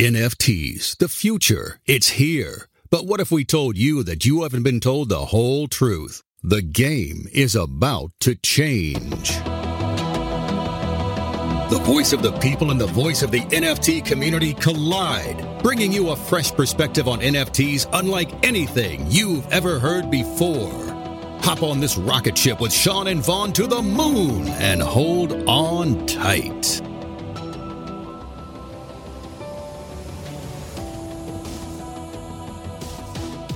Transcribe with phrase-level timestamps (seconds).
[0.00, 2.68] NFTs, the future, it's here.
[2.88, 6.22] But what if we told you that you haven't been told the whole truth?
[6.42, 9.36] The game is about to change.
[11.68, 16.08] The voice of the people and the voice of the NFT community collide, bringing you
[16.08, 20.72] a fresh perspective on NFTs unlike anything you've ever heard before.
[21.42, 26.06] Hop on this rocket ship with Sean and Vaughn to the moon and hold on
[26.06, 26.80] tight.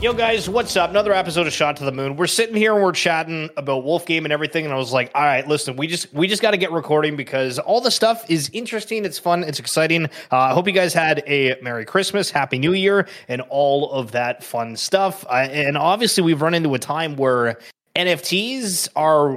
[0.05, 0.91] Yo, guys, what's up?
[0.91, 2.17] Another episode of Shot to the Moon.
[2.17, 5.11] We're sitting here and we're chatting about Wolf Game and everything, and I was like,
[5.15, 8.23] "All right, listen, we just we just got to get recording because all the stuff
[8.29, 9.07] is interesting.
[9.07, 9.45] It's fun.
[9.45, 10.05] It's exciting.
[10.31, 14.13] Uh, I hope you guys had a Merry Christmas, Happy New Year, and all of
[14.13, 15.25] that fun stuff.
[15.27, 17.59] Uh, and obviously, we've run into a time where
[17.97, 19.29] NFTs are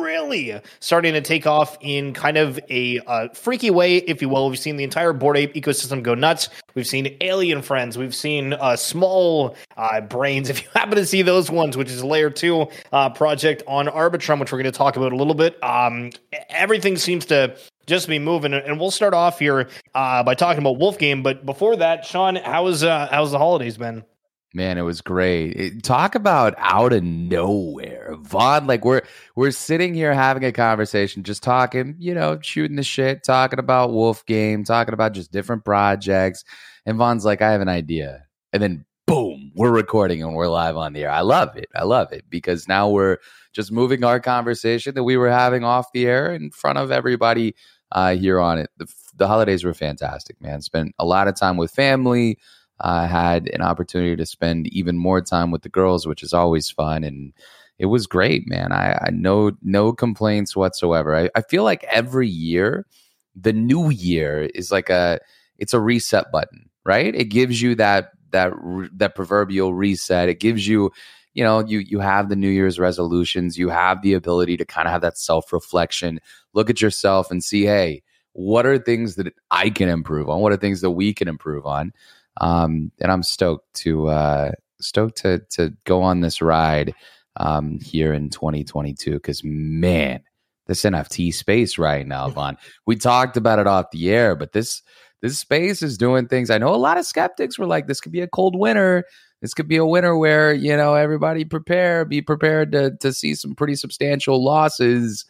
[0.00, 4.50] really starting to take off in kind of a uh, freaky way, if you will.
[4.50, 6.48] We've seen the entire Bored Ape ecosystem go nuts.
[6.74, 7.96] We've seen Alien Frens.
[7.96, 10.50] We've seen uh, Smol uh, Brains.
[10.60, 14.40] If you happen to see those ones, which is layer two uh, project on Arbitrum,
[14.40, 16.10] which we're going to talk about a little bit, um,
[16.48, 18.52] everything seems to just be moving.
[18.52, 21.22] And we'll start off here uh, by talking about Wolf Game.
[21.22, 24.04] But before that, Sean, how was uh, how's the holidays been?
[24.52, 25.52] Man, it was great.
[25.52, 28.66] It, talk about out of nowhere, Vaughn.
[28.66, 29.02] Like we're
[29.36, 33.92] we're sitting here having a conversation, just talking, you know, shooting the shit, talking about
[33.92, 36.44] Wolf Game, talking about just different projects.
[36.84, 40.76] And Vaughn's like, I have an idea, and then boom, we're recording and we're live
[40.76, 41.10] on the air.
[41.10, 41.68] I love it.
[41.74, 43.18] I love it because now we're
[43.52, 47.54] just moving our conversation that we were having off the air in front of everybody
[47.92, 48.70] uh, here on it.
[48.76, 50.62] The, the holidays were fantastic, man.
[50.62, 52.38] Spent a lot of time with family
[52.80, 56.70] I had an opportunity to spend even more time with the girls, which is always
[56.70, 57.04] fun.
[57.04, 57.32] And
[57.78, 58.72] it was great, man.
[58.72, 61.16] I, I no no complaints whatsoever.
[61.16, 62.86] I, I feel like every year,
[63.34, 65.18] the new year is like a
[65.58, 67.14] it's a reset button, right?
[67.14, 68.52] It gives you that that
[68.94, 70.28] that proverbial reset.
[70.28, 70.90] It gives you
[71.34, 74.86] you know you you have the new year's resolutions you have the ability to kind
[74.86, 76.20] of have that self reflection
[76.54, 78.02] look at yourself and see hey
[78.32, 81.66] what are things that i can improve on what are things that we can improve
[81.66, 81.92] on
[82.40, 86.94] um, and I'm stoked to uh, stoked to to go on this ride
[87.36, 90.22] um, here in 2022 because man,
[90.66, 92.56] this NFT space right now, Vaughn.
[92.86, 94.82] We talked about it off the air, but this
[95.22, 96.50] this space is doing things.
[96.50, 99.04] I know a lot of skeptics were like, "This could be a cold winter.
[99.42, 103.34] This could be a winter where you know everybody prepare, be prepared to to see
[103.34, 105.26] some pretty substantial losses."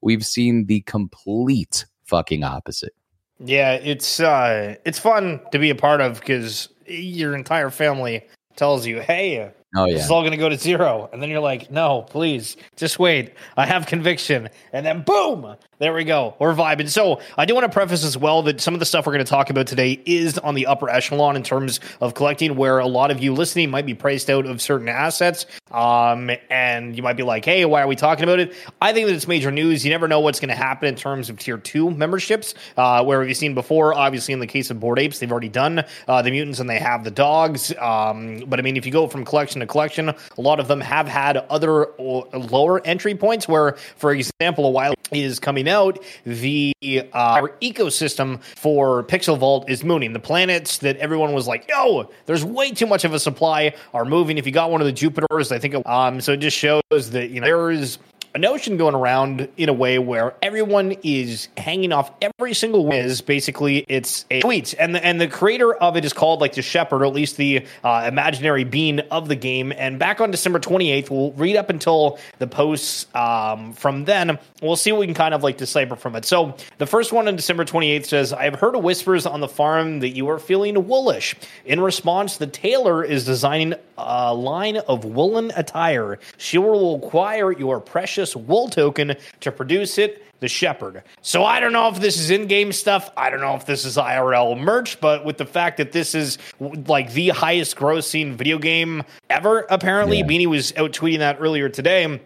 [0.00, 2.92] We've seen the complete fucking opposite.
[3.38, 8.86] Yeah, it's uh it's fun to be a part of because your entire family tells
[8.86, 11.40] you, "Hey, Oh yeah, this is all going to go to zero, and then you're
[11.40, 13.34] like, "No, please, just wait.
[13.56, 16.34] I have conviction." And then boom, there we go.
[16.38, 16.88] We're vibing.
[16.88, 19.24] So I do want to preface as well that some of the stuff we're going
[19.24, 22.86] to talk about today is on the upper echelon in terms of collecting, where a
[22.86, 25.46] lot of you listening might be priced out of certain assets.
[25.70, 28.54] Um, and you might be like, hey, why are we talking about it?
[28.80, 29.84] I think that it's major news.
[29.84, 33.20] You never know what's going to happen in terms of tier two memberships, uh, where
[33.20, 33.94] we've seen before.
[33.94, 36.78] Obviously, in the case of Bored Apes, they've already done uh, the mutants and they
[36.78, 37.74] have the dogs.
[37.78, 40.80] Um, but I mean, if you go from collection to collection, a lot of them
[40.80, 46.74] have had other lower entry points where, for example, a while is coming out, the
[46.84, 50.12] uh, our ecosystem for Pixel Vault is mooning.
[50.12, 54.04] The planets that everyone was like, yo, there's way too much of a supply are
[54.04, 54.38] moving.
[54.38, 57.30] If you got one of the Jupiters, I think, um, so it just shows that,
[57.30, 57.98] you know, there is
[58.34, 63.20] a notion going around in a way where everyone is hanging off every single whiz.
[63.20, 66.62] Basically, it's a tweet, and the, and the creator of it is called like the
[66.62, 69.72] Shepherd, or at least the uh, imaginary being of the game.
[69.76, 74.40] And back on December 28th, we'll read up until the posts um, from then.
[74.60, 76.24] We'll see what we can kind of like decipher from it.
[76.24, 80.00] So the first one on December 28th says, "I have heard whispers on the farm
[80.00, 85.52] that you are feeling woolish." In response, the tailor is designing a line of woolen
[85.54, 86.18] attire.
[86.36, 91.02] She will acquire your precious wool token to produce it, the Shepherd.
[91.22, 93.10] So I don't know if this is in game stuff.
[93.16, 96.38] I don't know if this is IRL merch, but with the fact that this is
[96.60, 100.26] like the highest grossing video game ever, apparently, yeah.
[100.26, 102.20] Beanie was out tweeting that earlier today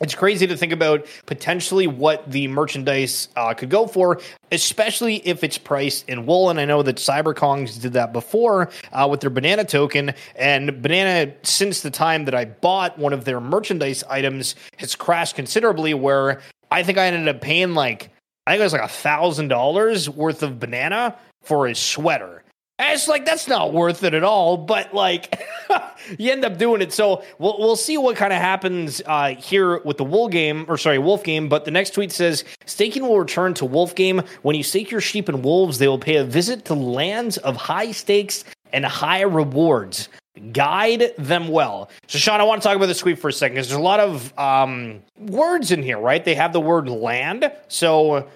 [0.00, 4.20] it's crazy to think about potentially what the merchandise uh, could go for,
[4.50, 6.50] especially if it's priced in wool.
[6.50, 10.14] And I know that CyberKongs did that before uh, with their banana token.
[10.36, 15.36] And banana, since the time that I bought one of their merchandise items, has crashed
[15.36, 15.94] considerably.
[15.94, 16.40] Where
[16.70, 18.10] I think I ended up paying like
[18.46, 22.33] I think it was like a thousand dollars worth of banana for a sweater.
[22.76, 25.40] And it's like that's not worth it at all, but like
[26.18, 26.92] you end up doing it.
[26.92, 30.76] So we'll we'll see what kind of happens uh, here with the Wolf game, or
[30.76, 31.48] sorry, Wolf game.
[31.48, 34.22] But the next tweet says staking will return to Wolf game.
[34.42, 37.54] When you stake your sheep and wolves, they will pay a visit to lands of
[37.56, 40.08] high stakes and high rewards.
[40.52, 41.88] Guide them well.
[42.08, 43.82] So, Sean, I want to talk about this tweet for a second because there's a
[43.82, 46.24] lot of um, words in here, right?
[46.24, 47.52] They have the word land.
[47.68, 48.28] So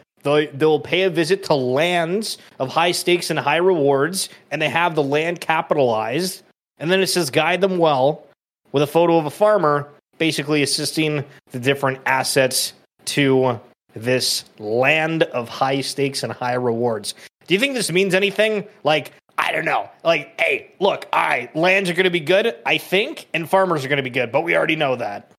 [0.53, 4.95] They'll pay a visit to lands of high stakes and high rewards, and they have
[4.95, 6.43] the land capitalized.
[6.79, 8.25] And then it says guide them well
[8.73, 9.89] with a photo of a farmer
[10.19, 12.73] basically assisting the different assets
[13.07, 13.61] to
[13.95, 17.15] this land of high stakes and high rewards.
[17.47, 18.67] Do you think this means anything?
[18.85, 19.89] Like, I don't know.
[20.05, 23.89] Like, hey, look, right, lands are going to be good, I think, and farmers are
[23.89, 25.31] going to be good, but we already know that.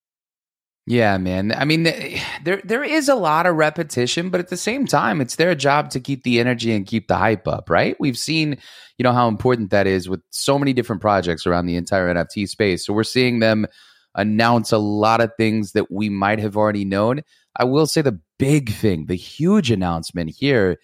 [0.89, 1.53] Yeah, man.
[1.56, 5.36] I mean, there there is a lot of repetition, but at the same time, it's
[5.36, 7.95] their job to keep the energy and keep the hype up, right?
[8.00, 8.57] We've seen,
[8.97, 12.50] you know, how important that is with so many different projects around the entire NFT
[12.50, 12.83] space.
[12.83, 13.68] So we're seeing them
[14.15, 17.21] announce a lot of things that we might have already known.
[17.56, 20.80] I will say the big thing, the huge announcement here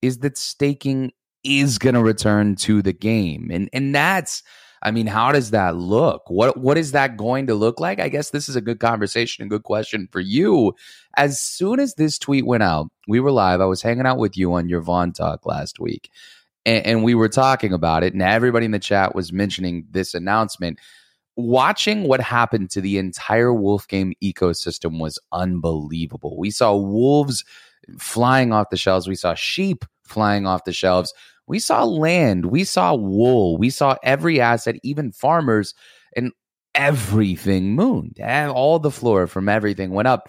[0.00, 1.12] is that staking
[1.44, 3.50] is going to return to the game.
[3.52, 4.42] And and that's
[4.82, 6.22] I mean, how does that look?
[6.30, 8.00] What what is that going to look like?
[8.00, 10.74] I guess this is a good conversation, a good question for you.
[11.16, 13.60] As soon as this tweet went out, we were live.
[13.60, 16.10] I was hanging out with you on your Vaughn talk last week,
[16.64, 20.14] and, and we were talking about it, and everybody in the chat was mentioning this
[20.14, 20.78] announcement.
[21.36, 26.36] Watching what happened to the entire Wolf game ecosystem was unbelievable.
[26.38, 27.44] We saw wolves
[27.98, 29.08] flying off the shelves.
[29.08, 31.14] We saw sheep flying off the shelves.
[31.50, 35.74] We saw land, we saw wool, we saw every asset, even farmers,
[36.14, 36.30] and
[36.76, 38.18] everything mooned.
[38.20, 40.28] And all the floor from everything went up.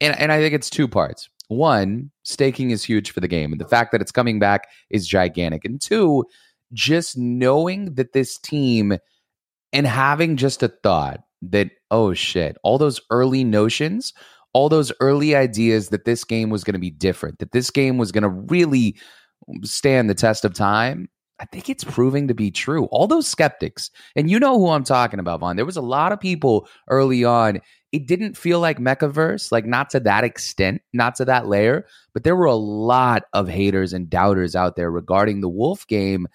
[0.00, 1.28] And, and I think it's two parts.
[1.48, 3.50] One, staking is huge for the game.
[3.50, 5.64] And the fact that it's coming back is gigantic.
[5.64, 6.24] And two,
[6.72, 8.96] just knowing that this team
[9.72, 14.12] and having just a thought that, oh shit, all those early notions,
[14.52, 17.98] all those early ideas that this game was going to be different, that this game
[17.98, 18.96] was going to really
[19.64, 21.08] stand the test of time,
[21.40, 22.84] I think it's proving to be true.
[22.86, 25.56] All those skeptics, and you know who I'm talking about, Vaughn.
[25.56, 27.60] There was a lot of people early on.
[27.92, 32.24] It didn't feel like Mechaverse, like not to that extent, not to that layer, but
[32.24, 36.28] there were a lot of haters and doubters out there regarding the Wolf game.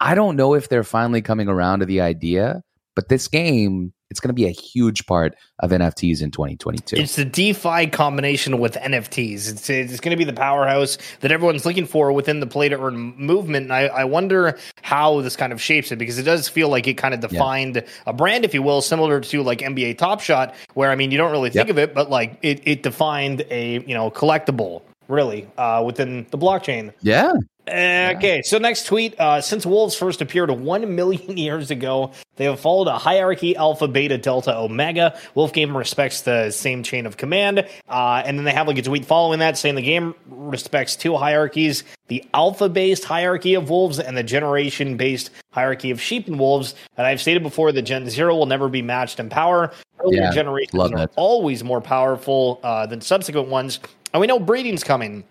[0.00, 2.62] I don't know if they're finally coming around to the idea,
[2.96, 6.96] but this game it's going to be a huge part of NFTs in 2022.
[6.96, 9.50] It's the DeFi combination with NFTs.
[9.50, 12.80] It's, it's going to be the powerhouse that everyone's looking for within the play to
[12.80, 13.64] earn movement.
[13.64, 16.86] And I, I wonder how this kind of shapes it because it does feel like
[16.86, 17.82] it kind of defined yeah.
[18.06, 21.18] a brand, if you will, similar to like NBA Top Shot, where I mean, you
[21.18, 21.70] don't really think yep.
[21.70, 26.38] of it, but like it, it defined a, you know, collectible really uh, within the
[26.38, 26.92] blockchain.
[27.00, 27.32] Yeah.
[27.68, 29.18] Okay, so next tweet.
[29.18, 33.88] Uh, since wolves first appeared 1 million years ago, they have followed a hierarchy alpha,
[33.88, 35.18] beta, delta, omega.
[35.34, 37.66] Wolf game respects the same chain of command.
[37.88, 41.16] Uh, and then they have like a tweet following that saying the game respects two
[41.16, 46.38] hierarchies the alpha based hierarchy of wolves and the generation based hierarchy of sheep and
[46.38, 46.74] wolves.
[46.96, 49.72] And I've stated before that Gen Zero will never be matched in power.
[50.00, 53.78] Earlier yeah, generations are always more powerful uh, than subsequent ones.
[54.12, 55.24] And we know breeding's coming.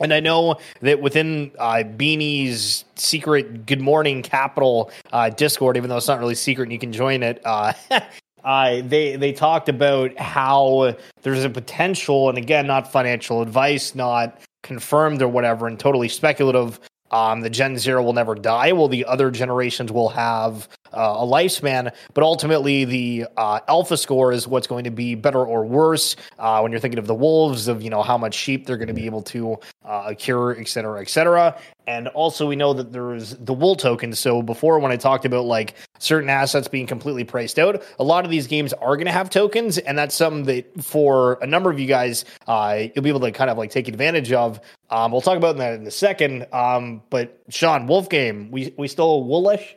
[0.00, 5.98] And I know that within uh, Beanie's secret Good Morning Capital uh, Discord, even though
[5.98, 7.72] it's not really secret and you can join it, uh,
[8.44, 14.40] uh, they they talked about how there's a potential, and again, not financial advice, not
[14.62, 16.80] confirmed or whatever, and totally speculative.
[17.12, 18.72] Um, the Gen Zero will never die.
[18.72, 24.32] Well, the other generations will have uh, a lifespan, but ultimately the uh, alpha score
[24.32, 27.68] is what's going to be better or worse uh, when you're thinking of the wolves
[27.68, 30.68] of you know how much sheep they're going to be able to uh, cure, et
[30.68, 31.56] cetera, et cetera.
[31.86, 34.14] And also we know that there's the wool token.
[34.14, 38.24] So before when I talked about like certain assets being completely priced out, a lot
[38.24, 41.70] of these games are going to have tokens, and that's something that for a number
[41.70, 44.60] of you guys uh, you'll be able to kind of like take advantage of.
[44.90, 46.46] Um, we'll talk about that in a second.
[46.52, 49.76] Um, but Sean, Wolf game, we we still woolish.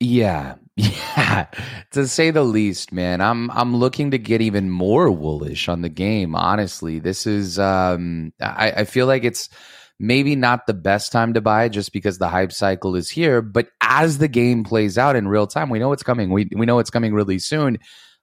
[0.00, 0.56] Yeah.
[1.16, 1.46] Yeah.
[1.92, 3.22] to say the least, man.
[3.22, 6.98] I'm I'm looking to get even more woolish on the game, honestly.
[6.98, 9.48] This is um I, I feel like it's
[9.98, 13.68] maybe not the best time to buy just because the hype cycle is here, but
[13.80, 16.30] as the game plays out in real time, we know it's coming.
[16.30, 17.78] We we know it's coming really soon.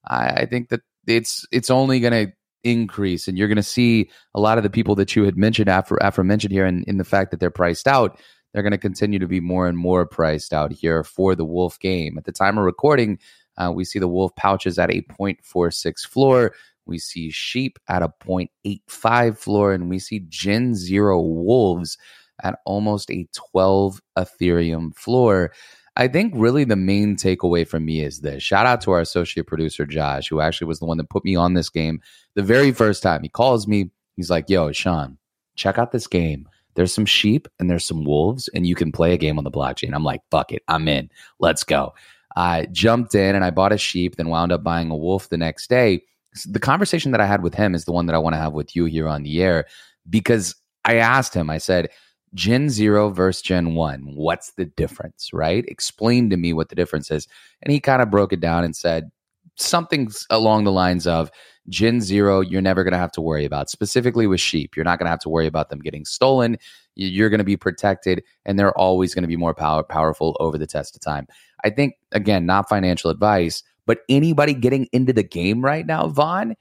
[0.08, 2.28] I, I think that it's it's only gonna
[2.64, 6.02] increase and you're gonna see a lot of the people that you had mentioned after
[6.02, 8.18] after mentioned here in, in the fact that they're priced out
[8.54, 11.80] they're going to continue to be more and more priced out here for the Wolf
[11.80, 12.18] game.
[12.18, 13.20] At the time of recording,
[13.58, 16.54] uh, we see the Wolf pouches at a 0.46 floor.
[16.86, 21.98] We see sheep at a 0.85 floor, and we see Gen Zero wolves
[22.44, 25.52] at almost a 12 Ethereum floor.
[25.96, 28.42] I think really the main takeaway from me is this.
[28.42, 31.36] Shout out to our associate producer, Josh, who actually was the one that put me
[31.36, 32.02] on this game
[32.34, 33.22] the very first time.
[33.22, 35.18] He calls me, he's like, Yo, Sean,
[35.56, 36.48] check out this game.
[36.76, 39.52] There's some sheep and there's some wolves, and you can play a game on the
[39.52, 39.94] blockchain.
[39.94, 41.10] I'm like, fuck it, I'm in.
[41.40, 41.94] Let's go.
[42.36, 45.38] I jumped in and I bought a sheep, then wound up buying a wolf the
[45.38, 46.04] next day.
[46.46, 48.54] The conversation that I had with him is the one that I want to have
[48.54, 49.66] with you here on the air
[50.10, 51.90] because I asked him, I said,
[52.34, 55.64] Gen 0 versus Gen 1, what's the difference, right?
[55.68, 57.28] Explain to me what the difference is.
[57.62, 59.12] And he kind of broke it down and said
[59.56, 61.30] something along the lines of
[61.70, 64.76] Gen 0, you're never going to have to worry about, specifically with sheep.
[64.76, 66.58] You're not going to have to worry about them getting stolen.
[66.96, 70.58] You're going to be protected, and they're always going to be more power, powerful over
[70.58, 71.28] the test of time.
[71.64, 76.56] I think, again, not financial advice, but anybody getting into the game right now, Vaughn,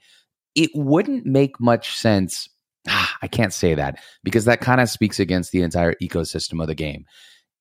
[0.55, 2.49] it wouldn't make much sense
[3.21, 6.75] I can't say that because that kind of speaks against the entire ecosystem of the
[6.75, 7.05] game.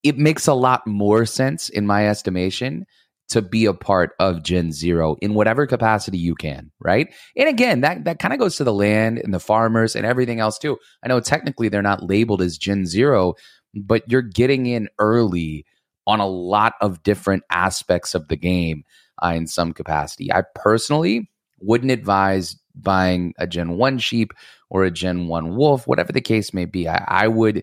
[0.03, 2.87] It makes a lot more sense, in my estimation,
[3.29, 7.09] to be a part of Gen Zero in whatever capacity you can, right?
[7.37, 10.41] And again, that that kind of goes to the land and the farmers and everything
[10.41, 10.77] else too.
[11.05, 13.35] I know technically they're not labeled as Gen Zero,
[13.75, 15.65] but you're getting in early
[16.07, 18.83] on a lot of different aspects of the game
[19.23, 20.33] uh, in some capacity.
[20.33, 24.33] I personally wouldn't advise buying a Gen 1 sheep
[24.71, 26.89] or a Gen 1 wolf, whatever the case may be.
[26.89, 27.63] I, I would,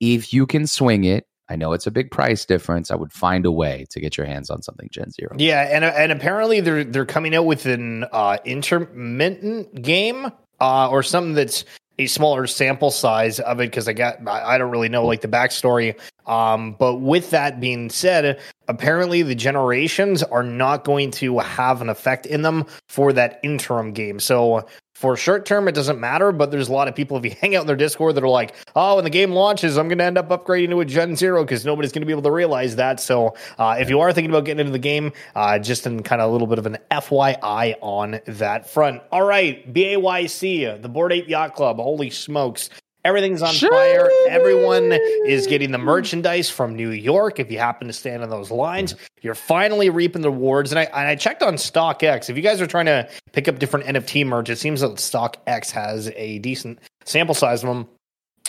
[0.00, 2.90] if you can swing it, I know it's a big price difference.
[2.90, 5.34] I would find a way to get your hands on something Gen Zero.
[5.38, 11.02] Yeah, and and apparently they're they're coming out with an uh, intermittent game uh, or
[11.02, 11.64] something that's
[11.98, 15.28] a smaller sample size of it because I got I don't really know like the
[15.28, 15.98] backstory.
[16.26, 21.88] Um, but with that being said, apparently the generations are not going to have an
[21.88, 24.20] effect in them for that interim game.
[24.20, 24.66] So
[25.02, 27.56] for short term, it doesn't matter, but there's a lot of people, if you hang
[27.56, 30.04] out in their Discord, that are like, oh, when the game launches, I'm going to
[30.04, 32.76] end up upgrading to a Gen Zero because nobody's going to be able to realize
[32.76, 33.00] that.
[33.00, 36.22] So uh, if you are thinking about getting into the game, uh, just in kind
[36.22, 39.02] of a little bit of an FYI on that front.
[39.10, 41.78] All right, BAYC, the Bored Ape Yacht Club.
[41.78, 42.70] Holy smokes.
[43.04, 44.08] Everything's on fire.
[44.28, 44.92] Everyone
[45.26, 47.40] is getting the merchandise from New York.
[47.40, 50.70] If you happen to stand on those lines, you're finally reaping the rewards.
[50.70, 52.30] And I, and I checked on StockX.
[52.30, 55.70] If you guys are trying to pick up different NFT merch, it seems that StockX
[55.72, 57.88] has a decent sample size of them.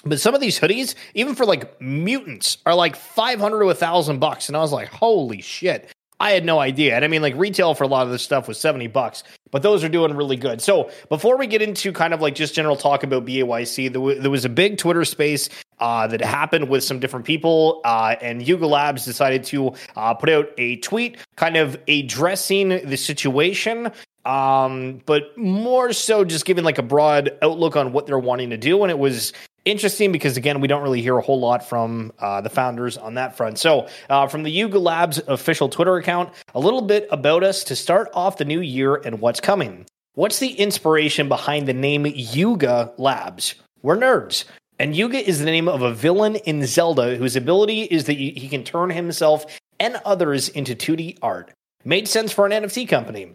[0.05, 4.19] But some of these hoodies, even for like mutants, are like 500 to a thousand
[4.19, 4.50] bucks.
[4.50, 5.89] And I was like, holy shit.
[6.24, 6.96] I had no idea.
[6.96, 9.62] And I mean, like retail for a lot of this stuff was 70 bucks, but
[9.62, 10.62] those are doing really good.
[10.62, 14.22] So before we get into kind of like just general talk about BAYC, there, w-
[14.22, 15.50] there was a big Twitter space
[15.80, 20.30] uh, that happened with some different people, uh, and Yuga Labs decided to uh, put
[20.30, 23.92] out a tweet kind of addressing the situation
[24.25, 28.58] um, but more so just giving like a broad outlook on what they're wanting to
[28.58, 28.82] do.
[28.82, 29.34] And it was
[29.65, 33.15] interesting because again we don't really hear a whole lot from uh, the founders on
[33.15, 33.58] that front.
[33.58, 37.75] So uh, from the yuga labs official twitter account a little bit about us to
[37.75, 39.86] start off the new year and what's coming.
[40.15, 43.55] What's the inspiration behind the name yuga labs?
[43.82, 44.46] We're nerds
[44.79, 48.50] and yuga is the name of a villain in zelda whose ability is that he
[48.50, 49.46] can turn himself
[49.79, 51.51] and others into 2d art.
[51.86, 53.34] Made sense for an nft company.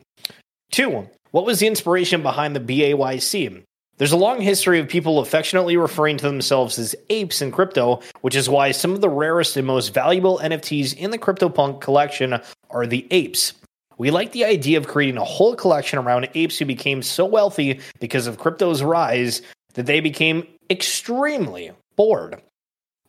[0.70, 3.66] Two what was the inspiration behind the bayc
[3.98, 8.36] there's a long history of people affectionately referring to themselves as apes in crypto, which
[8.36, 12.40] is why some of the rarest and most valuable NFTs in the CryptoPunk collection
[12.70, 13.54] are the apes.
[13.98, 17.80] We like the idea of creating a whole collection around apes who became so wealthy
[17.98, 19.42] because of crypto's rise
[19.74, 22.40] that they became extremely bored.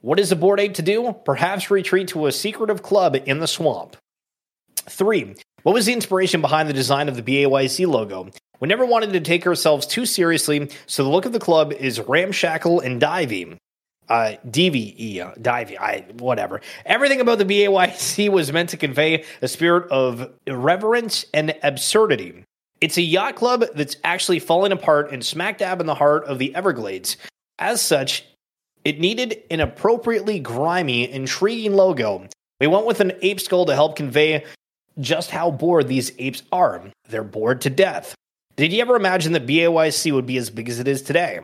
[0.01, 1.15] What is a bored ape to do?
[1.25, 3.95] Perhaps retreat to a secretive club in the swamp.
[4.77, 5.35] 3.
[5.61, 8.31] What was the inspiration behind the design of the BAYC logo?
[8.59, 11.99] We never wanted to take ourselves too seriously, so the look of the club is
[11.99, 13.57] ramshackle and divey.
[14.09, 16.61] Uh, DVE, uh, divey, I, whatever.
[16.85, 22.43] Everything about the BAYC was meant to convey a spirit of irreverence and absurdity.
[22.81, 26.39] It's a yacht club that's actually falling apart and smack dab in the heart of
[26.39, 27.17] the Everglades.
[27.59, 28.25] As such,
[28.83, 32.27] it needed an appropriately grimy, intriguing logo.
[32.59, 34.45] We went with an ape skull to help convey
[34.99, 36.81] just how bored these apes are.
[37.07, 38.15] They're bored to death.
[38.59, 41.39] Did you ever imagine that BAYC would be as big as it is today?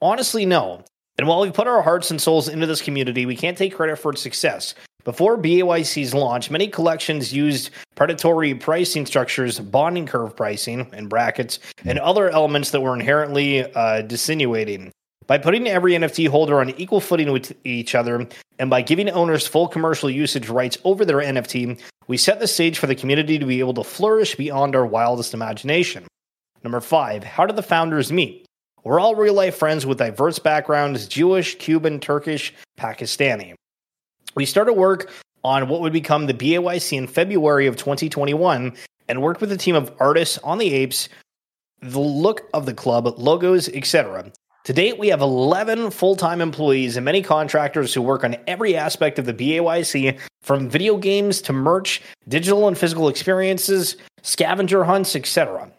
[0.00, 0.82] Honestly, no.
[1.18, 3.96] And while we put our hearts and souls into this community, we can't take credit
[3.96, 4.74] for its success.
[5.04, 11.98] Before BAYC's launch, many collections used predatory pricing structures, bonding curve pricing in brackets, and
[11.98, 14.00] other elements that were inherently uh.
[15.26, 18.26] By putting every NFT holder on equal footing with each other,
[18.58, 22.78] and by giving owners full commercial usage rights over their NFT, we set the stage
[22.78, 26.06] for the community to be able to flourish beyond our wildest imagination.
[26.64, 28.46] Number five, how did the founders meet?
[28.84, 33.54] We're all real life friends with diverse backgrounds Jewish, Cuban, Turkish, Pakistani.
[34.34, 35.10] We started work
[35.44, 38.72] on what would become the BAYC in February of 2021
[39.08, 41.10] and worked with a team of artists on the apes,
[41.82, 44.32] the look of the club, logos, etc.
[44.64, 48.74] To date, we have 11 full time employees and many contractors who work on every
[48.74, 55.14] aspect of the BAYC, from video games to merch, digital and physical experiences, scavenger hunts,
[55.14, 55.70] etc.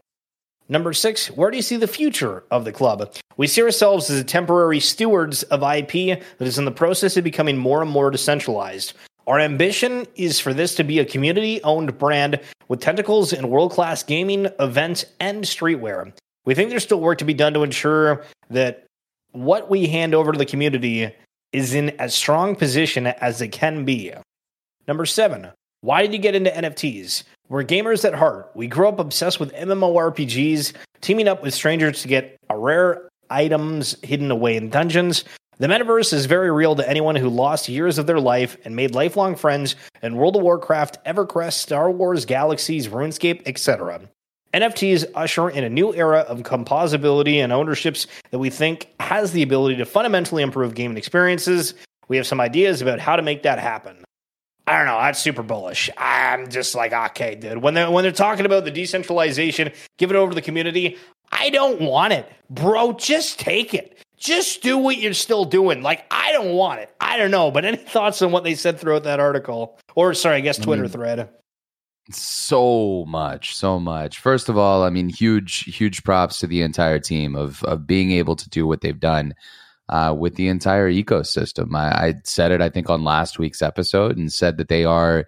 [0.67, 3.13] Number six, where do you see the future of the club?
[3.37, 7.23] We see ourselves as a temporary stewards of IP that is in the process of
[7.23, 8.93] becoming more and more decentralized.
[9.27, 13.71] Our ambition is for this to be a community owned brand with tentacles in world
[13.71, 16.13] class gaming, events, and streetwear.
[16.45, 18.85] We think there's still work to be done to ensure that
[19.33, 21.13] what we hand over to the community
[21.51, 24.13] is in as strong position as it can be.
[24.87, 25.49] Number seven,
[25.81, 27.23] why did you get into NFTs?
[27.47, 28.49] We're gamers at heart.
[28.55, 34.31] We grew up obsessed with MMORPGs, teaming up with strangers to get rare items hidden
[34.31, 35.23] away in dungeons.
[35.59, 38.95] The metaverse is very real to anyone who lost years of their life and made
[38.95, 44.01] lifelong friends in World of Warcraft, EverQuest, Star Wars, Galaxies, RuneScape, etc.
[44.55, 49.43] NFTs usher in a new era of composability and ownerships that we think has the
[49.43, 51.75] ability to fundamentally improve gaming experiences.
[52.07, 54.04] We have some ideas about how to make that happen.
[54.67, 54.99] I don't know.
[54.99, 55.89] That's super bullish.
[55.97, 57.59] I'm just like, okay, dude.
[57.59, 60.97] When they when they're talking about the decentralization, give it over to the community.
[61.31, 62.93] I don't want it, bro.
[62.93, 63.99] Just take it.
[64.17, 65.83] Just do what you're still doing.
[65.83, 66.89] Like I don't want it.
[66.99, 67.51] I don't know.
[67.51, 70.63] But any thoughts on what they said throughout that article, or sorry, I guess mm.
[70.63, 71.29] Twitter I mean, thread?
[72.11, 76.99] so much so much first of all i mean huge huge props to the entire
[76.99, 79.33] team of of being able to do what they've done
[79.89, 81.75] uh, with the entire ecosystem.
[81.75, 85.25] I, I said it i think on last week's episode and said that they are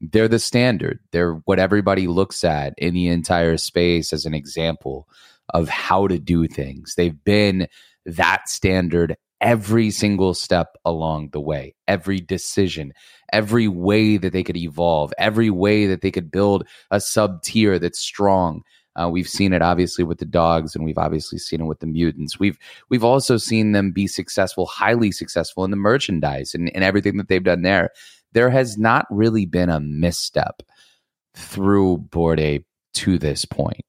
[0.00, 1.00] they're the standard.
[1.12, 5.08] They're what everybody looks at in the entire space as an example
[5.54, 6.94] of how to do things.
[6.94, 7.68] They've been
[8.04, 12.92] that standard every single step along the way, every decision,
[13.32, 17.78] every way that they could evolve, every way that they could build a sub tier
[17.78, 18.62] that's strong.
[19.00, 21.86] Uh, we've seen it obviously with the dogs, and we've obviously seen it with the
[21.86, 22.38] mutants.
[22.38, 27.16] We've we've also seen them be successful, highly successful in the merchandise and, and everything
[27.18, 27.90] that they've done there.
[28.32, 30.62] There has not really been a misstep
[31.34, 33.84] through Bored Ape to this point.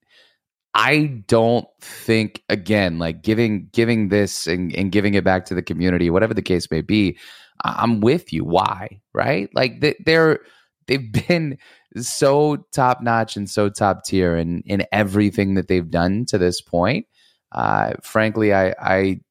[0.74, 5.63] I don't think again, like giving giving this and, and giving it back to the
[5.63, 7.17] community, whatever the case may be.
[7.63, 8.46] I'm with you.
[8.46, 9.02] Why?
[9.12, 9.50] Right?
[9.56, 10.39] Like they, they're
[10.86, 11.58] they've been
[11.95, 16.62] so top notch and so top tier in in everything that they've done to this
[16.62, 17.08] point.
[17.52, 19.21] Uh, frankly, I I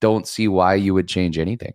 [0.00, 1.74] don't see why you would change anything.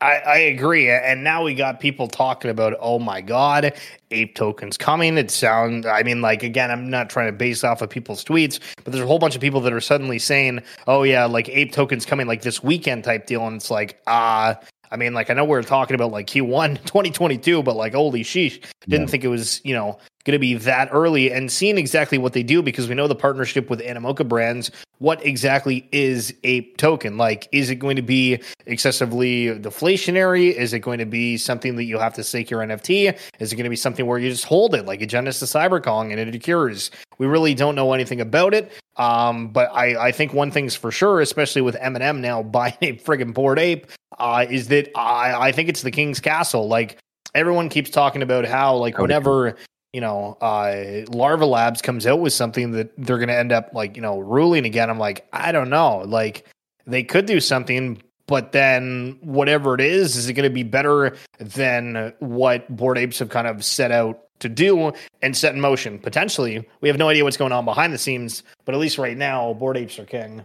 [0.00, 0.88] I, I, agree.
[0.88, 3.74] And now we got people talking about, oh my God,
[4.12, 5.18] ape tokens coming.
[5.18, 8.60] It sounds, I mean, like, again, I'm not trying to base off of people's tweets,
[8.84, 11.72] but there's a whole bunch of people that are suddenly saying, oh yeah, like ape
[11.72, 13.44] tokens coming like this weekend type deal.
[13.46, 16.82] And it's like, ah, I mean, like, I know we are talking about like Q1
[16.84, 19.10] 2022, but like, holy sheesh, didn't yeah.
[19.10, 22.42] think it was, you know, going to be that early and seeing exactly what they
[22.42, 24.70] do because we know the partnership with Animoca brands.
[24.98, 27.16] What exactly is a token?
[27.16, 30.52] Like, is it going to be excessively deflationary?
[30.52, 33.16] Is it going to be something that you have to stake your NFT?
[33.38, 36.10] Is it going to be something where you just hold it like a Genesis Cyberkong
[36.10, 36.90] and it occurs?
[37.16, 38.70] We really don't know anything about it.
[38.98, 42.94] Um, but I, I think one thing's for sure, especially with Eminem now buying a
[42.94, 43.86] friggin' bored ape,
[44.18, 46.68] uh, is that I, I think it's the King's Castle.
[46.68, 46.98] Like
[47.34, 49.56] everyone keeps talking about how like whenever
[49.92, 53.70] you know, uh, Larva Labs comes out with something that they're going to end up
[53.72, 54.90] like, you know, ruling again.
[54.90, 56.04] I'm like, I don't know.
[56.06, 56.44] Like,
[56.86, 61.16] they could do something, but then whatever it is, is it going to be better
[61.38, 65.98] than what Bored Apes have kind of set out to do and set in motion?
[65.98, 66.66] Potentially.
[66.80, 69.54] We have no idea what's going on behind the scenes, but at least right now,
[69.54, 70.44] Bored Apes are king.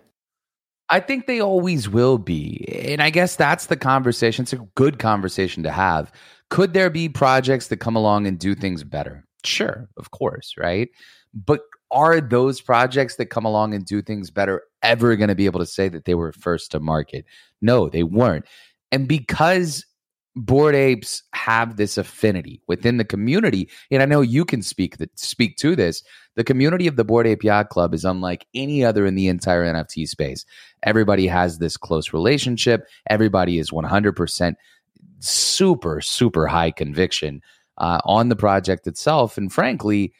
[0.90, 2.66] I think they always will be.
[2.86, 4.44] And I guess that's the conversation.
[4.44, 6.12] It's a good conversation to have.
[6.50, 9.26] Could there be projects that come along and do things better?
[9.44, 10.90] Sure, of course, right?
[11.34, 15.46] But are those projects that come along and do things better ever going to be
[15.46, 17.26] able to say that they were first to market?
[17.62, 18.46] No, they weren't.
[18.92, 19.86] And because
[20.36, 25.18] bored apes have this affinity within the community and i know you can speak that
[25.20, 26.02] speak to this
[26.36, 29.64] the community of the bored ape yacht club is unlike any other in the entire
[29.64, 30.44] nft space
[30.82, 34.56] everybody has this close relationship everybody is 100%
[35.20, 37.42] super super high conviction
[37.78, 39.38] uh, on the project itself.
[39.38, 40.14] And frankly,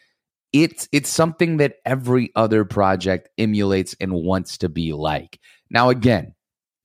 [0.52, 5.40] it's it's something that every other project emulates and wants to be like.
[5.70, 6.36] Now, again,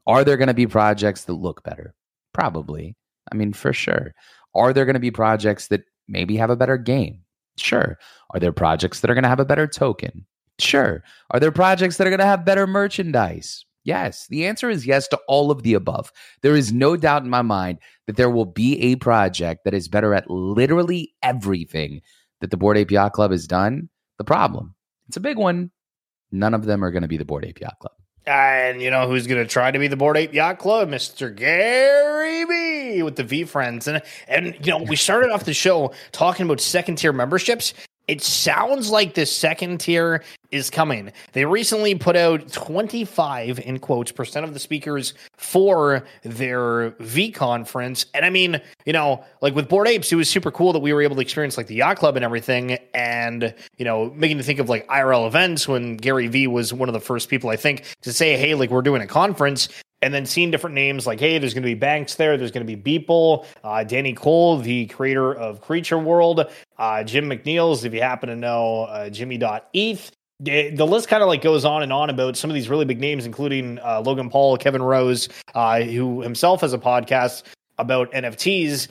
[0.07, 1.95] are there going to be projects that look better?
[2.33, 2.97] Probably.
[3.31, 4.15] I mean, for sure.
[4.55, 7.21] Are there going to be projects that maybe have a better game?
[7.57, 7.99] Sure.
[8.31, 10.27] Are there projects that are going to have a better token?
[10.59, 11.03] Sure.
[11.31, 13.65] Are there projects that are going to have better merchandise?
[13.85, 14.27] Yes.
[14.29, 16.13] The answer is yes to all of the above.
[16.43, 19.89] There is no doubt in my mind that there will be a project that is
[19.89, 22.01] better at literally everything
[22.41, 23.89] that the Board API Club has done.
[24.19, 24.75] The problem,
[25.07, 25.71] it's a big one.
[26.33, 27.93] None of them are going to be the Board API Club.
[28.29, 30.91] And you know who's going to try to be the bored Ape Yacht Club?
[30.91, 31.35] Mr.
[31.35, 33.87] Gary Vee with the VeeFriends.
[33.87, 37.73] And, and, you know, we started off the show talking about second tier memberships.
[38.09, 41.13] It sounds like the second tier is coming.
[41.33, 48.07] They recently put out 25 in quotes percent of the speakers for their V conference.
[48.15, 50.93] And I mean, you know, like with Board Apes, it was super cool that we
[50.95, 52.79] were able to experience like the yacht club and everything.
[52.95, 56.89] And, you know, making me think of like IRL events when Gary Vee was one
[56.89, 59.69] of the first people, I think, to say, hey, like we're doing a conference
[60.03, 62.67] and then seeing different names like, hey, there's going to be Banks there, there's going
[62.67, 67.93] to be Beeple, uh, Danny Cole, the creator of Creature World, uh, Jim McNelis, if
[67.93, 70.13] you happen to know uh, Jimmy.eth.
[70.41, 73.01] The list kind of like goes on and on about some of these really big
[73.01, 77.43] names, including uh, Logan Paul, Kevin Rose, uh, who himself has a podcast
[77.79, 78.87] about NFTs.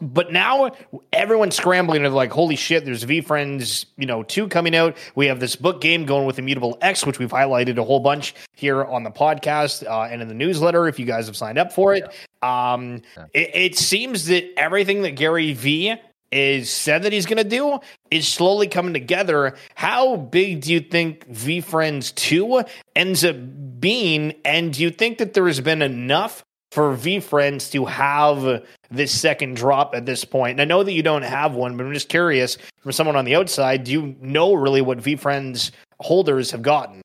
[0.00, 0.72] But now
[1.12, 4.96] everyone's scrambling They're like, holy shit, there's VeeFriends, you know, two coming out.
[5.14, 8.34] We have this book game going with Immutable X, which we've highlighted a whole bunch
[8.54, 11.72] here on the podcast uh, and in the newsletter if you guys have signed up
[11.72, 12.12] for it.
[12.42, 13.02] Um,
[13.32, 15.94] it, it seems that everything that Gary Vee
[16.34, 17.78] is said that he's going to do
[18.10, 19.54] is slowly coming together.
[19.76, 22.64] How big do you think VeeFriends 2
[22.96, 23.36] ends up
[23.78, 24.34] being?
[24.44, 29.54] And do you think that there has been enough for VeeFriends to have this second
[29.56, 30.52] drop at this point?
[30.52, 33.24] And I know that you don't have one, but I'm just curious from someone on
[33.24, 37.00] the outside, do you know really what VeeFriends holders have gotten?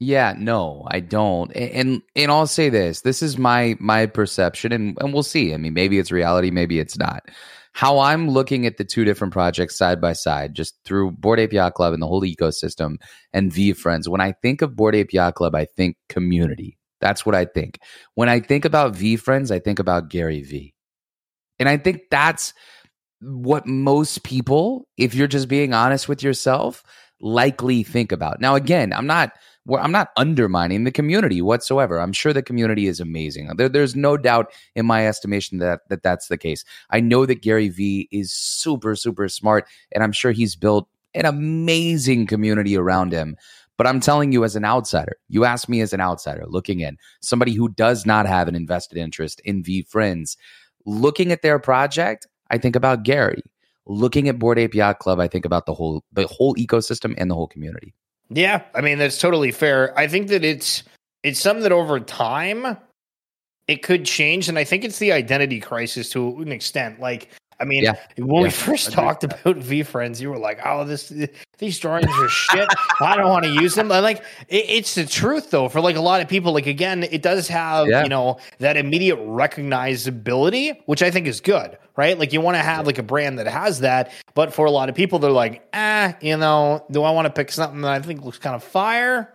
[0.00, 1.50] Yeah, no, I don't.
[1.56, 3.00] And and I'll say this.
[3.00, 5.54] This is my my perception and and we'll see.
[5.54, 7.22] I mean, maybe it's reality, maybe it's not.
[7.72, 11.74] How I'm looking at the two different projects side by side, just through Bored Yacht
[11.74, 12.96] Club and the whole ecosystem
[13.32, 14.08] and VeeFriends.
[14.08, 16.76] When I think of Bored Yacht Club, I think community.
[17.00, 17.78] That's what I think.
[18.14, 20.74] When I think about VeeFriends, I think about Gary Vee.
[21.58, 22.54] And I think that's
[23.20, 26.82] what most people, if you're just being honest with yourself,
[27.20, 28.40] likely think about.
[28.40, 29.32] Now, again, I'm not
[29.72, 31.98] I'm not undermining the community whatsoever.
[31.98, 33.48] I'm sure the community is amazing.
[33.56, 36.64] There, there's no doubt in my estimation that, that that's the case.
[36.90, 41.24] I know that Gary Vee is super, super smart, and I'm sure he's built an
[41.24, 43.36] amazing community around him.
[43.76, 46.96] But I'm telling you, as an outsider, you ask me as an outsider looking in,
[47.20, 50.36] somebody who does not have an invested interest in VeeFriends,
[50.86, 53.42] looking at their project, I think about Gary.
[53.86, 57.34] Looking at Bored Yacht Club, I think about the whole the whole ecosystem and the
[57.34, 57.92] whole community.
[58.30, 59.96] Yeah, I mean that's totally fair.
[59.98, 60.84] I think that it's
[61.22, 62.78] it's something that over time
[63.68, 67.00] it could change, and I think it's the identity crisis to an extent.
[67.00, 67.28] Like
[67.60, 67.94] I mean, yeah.
[68.16, 68.42] when yeah.
[68.42, 71.12] we first talked about VeeFriends, you were like, "Oh, this
[71.58, 72.68] these drawings are shit.
[73.00, 75.68] I don't want to use them." like, it, it's the truth though.
[75.68, 78.02] For like a lot of people, like again, it does have yeah.
[78.02, 82.18] you know that immediate recognizability, which I think is good, right?
[82.18, 84.88] Like you want to have like a brand that has that, but for a lot
[84.88, 88.00] of people, they're like, "Ah, you know, do I want to pick something that I
[88.00, 89.34] think looks kind of fire?"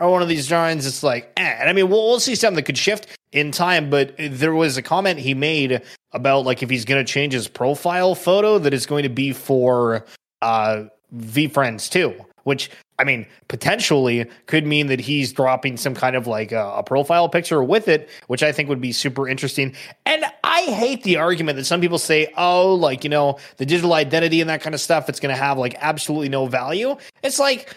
[0.00, 1.56] Or one of these drawings, it's like, eh.
[1.60, 4.76] And I mean, we'll, we'll see something that could shift in time, but there was
[4.76, 8.72] a comment he made about like if he's going to change his profile photo that
[8.72, 10.04] it's going to be for
[10.40, 16.26] uh VeeFriends too which I mean, potentially could mean that he's dropping some kind of
[16.26, 19.74] like a, a, profile picture with it, which I think would be super interesting.
[20.06, 23.94] And I hate the argument that some people say, oh, like, you know, the digital
[23.94, 26.96] identity and that kind of stuff, it's going to have like absolutely no value.
[27.24, 27.74] It's like,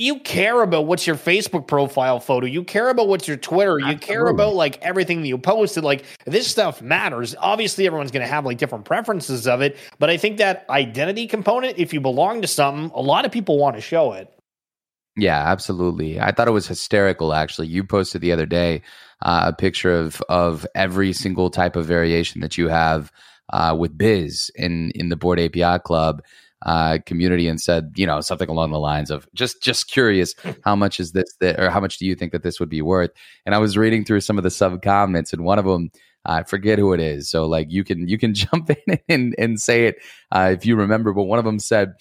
[0.00, 2.46] you care about what's your Facebook profile photo.
[2.46, 3.78] You care about what's your Twitter.
[3.78, 5.84] You care about like everything that you posted.
[5.84, 7.36] Like this stuff matters.
[7.38, 9.76] Obviously, everyone's going to have like different preferences of it.
[9.98, 13.58] But I think that identity component, if you belong to something, a lot of people
[13.58, 14.32] want to show it.
[15.16, 16.18] Yeah, absolutely.
[16.18, 17.34] I thought it was hysterical.
[17.34, 18.80] Actually, you posted the other day
[19.20, 23.12] uh, a picture of of every single type of variation that you have
[23.52, 26.22] uh, with Biz in in the Board API Club
[26.66, 30.76] uh, community and said, you know, something along the lines of just just curious, how
[30.76, 33.10] much is this that, or how much do you think that this would be worth?
[33.46, 35.90] And I was reading through some of the sub comments, and one of them,
[36.24, 37.30] I forget who it is.
[37.30, 39.96] So like you can you can jump in and and say it
[40.32, 41.12] uh, if you remember.
[41.12, 41.94] But one of them said,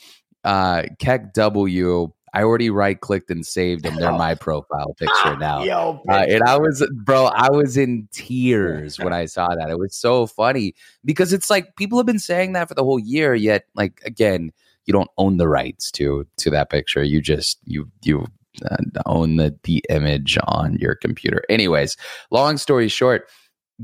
[0.43, 5.63] uh, Keck W I already right clicked and saved and they're my profile picture now.
[5.63, 9.69] Yo, uh, and I was, bro, I was in tears when I saw that.
[9.69, 12.99] It was so funny because it's like people have been saying that for the whole
[12.99, 14.51] year, yet, like, again,
[14.85, 17.03] you don't own the rights to to that picture.
[17.03, 18.25] You just you you
[18.69, 21.43] uh, own the the image on your computer.
[21.47, 21.95] Anyways,
[22.31, 23.29] long story short,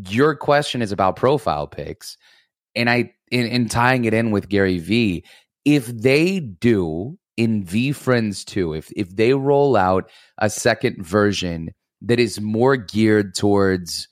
[0.09, 2.17] your question is about profile pics,
[2.75, 5.23] and I in, in tying it in with Gary Vee.
[5.63, 12.19] if they do in VeeFriends 2, if if they roll out a second version that
[12.19, 14.07] is more geared towards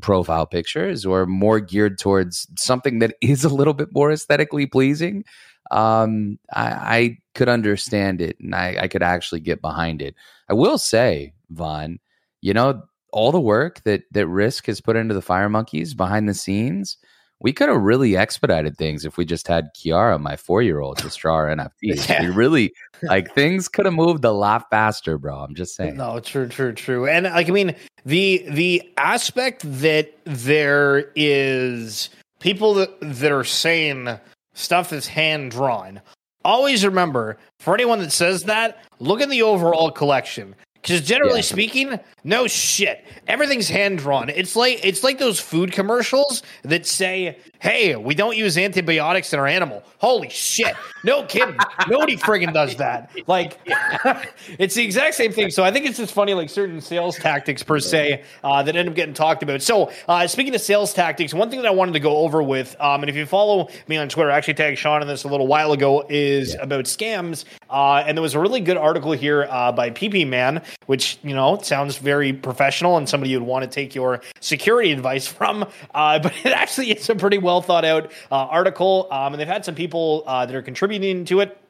[0.00, 5.24] profile pictures or more geared towards something that is a little bit more aesthetically pleasing,
[5.70, 10.14] um, I, I, could understand it and I, I could actually get behind it.
[10.50, 11.98] I will say, Vaughn,
[12.42, 16.28] you know, all the work that that Risk has put into the Fire Monkeys behind
[16.28, 16.98] the scenes,
[17.42, 20.98] we could have really expedited things if we just had Kiara, my four year old,
[20.98, 22.08] just draw our NFTs.
[22.08, 22.22] Yeah.
[22.22, 25.38] We really like things could have moved a lot faster, bro.
[25.38, 25.96] I'm just saying.
[25.96, 27.06] No, true, true, true.
[27.06, 27.74] And like I mean,
[28.06, 34.08] the the aspect that there is people that, that are saying
[34.54, 36.00] stuff that's hand drawn.
[36.44, 40.56] Always remember, for anyone that says that, look at the overall collection.
[40.82, 41.42] Because generally yeah.
[41.42, 43.04] speaking, no shit.
[43.28, 44.28] Everything's hand drawn.
[44.28, 49.38] It's like it's like those food commercials that say, "Hey, we don't use antibiotics in
[49.38, 50.74] our animal." Holy shit!
[51.04, 51.56] No kidding.
[51.88, 53.12] Nobody friggin' does that.
[53.28, 53.58] Like,
[54.58, 55.50] it's the exact same thing.
[55.50, 58.88] So I think it's just funny, like certain sales tactics per se uh, that end
[58.88, 59.62] up getting talked about.
[59.62, 62.74] So uh, speaking of sales tactics, one thing that I wanted to go over with,
[62.80, 65.28] um, and if you follow me on Twitter, I actually tagged Sean in this a
[65.28, 66.62] little while ago, is yeah.
[66.62, 67.44] about scams.
[67.72, 71.34] Uh, and there was a really good article here uh, by PP Man, which you
[71.34, 75.66] know sounds very professional and somebody you'd want to take your security advice from.
[75.94, 79.48] Uh, but it actually is a pretty well thought out uh, article, um, and they've
[79.48, 81.61] had some people uh, that are contributing to it.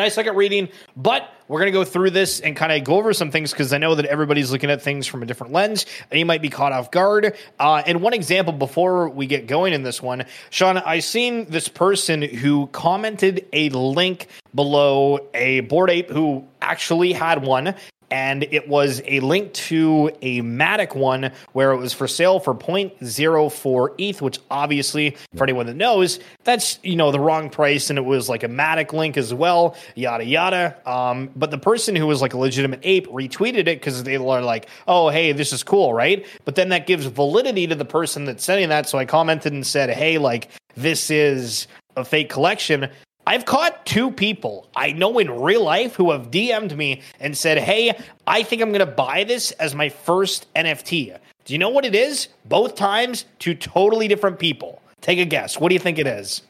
[0.00, 2.96] I suck at reading, but we're going to go through this and kind of go
[2.96, 5.84] over some things because I know that everybody's looking at things from a different lens
[6.10, 7.36] and you might be caught off guard.
[7.60, 11.68] Uh, and one example before we get going in this one, Sean, I seen this
[11.68, 17.74] person who commented a link below a bored Ape who actually had one
[18.14, 22.54] and it was a link to a Matic one where it was for sale for
[22.54, 27.98] 0.04 ETH, which obviously, for anyone that knows, that's you know the wrong price, and
[27.98, 30.76] it was like a Matic link as well, yada yada.
[30.88, 34.40] Um, but the person who was like a legitimate ape retweeted it because they were
[34.40, 38.26] like, "Oh, hey, this is cool, right?" But then that gives validity to the person
[38.26, 38.88] that's sending that.
[38.88, 42.88] So I commented and said, "Hey, like this is." a fake collection
[43.26, 47.58] I've caught two people I know in real life who have DM'd me and said,
[47.58, 51.16] Hey, I think I'm going to buy this as my first NFT.
[51.44, 52.28] Do you know what it is?
[52.44, 54.80] Both times, two totally different people.
[55.00, 55.58] Take a guess.
[55.58, 56.42] What do you think it is?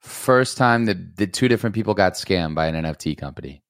[0.00, 3.62] First time that the two different people got scammed by an NFT company.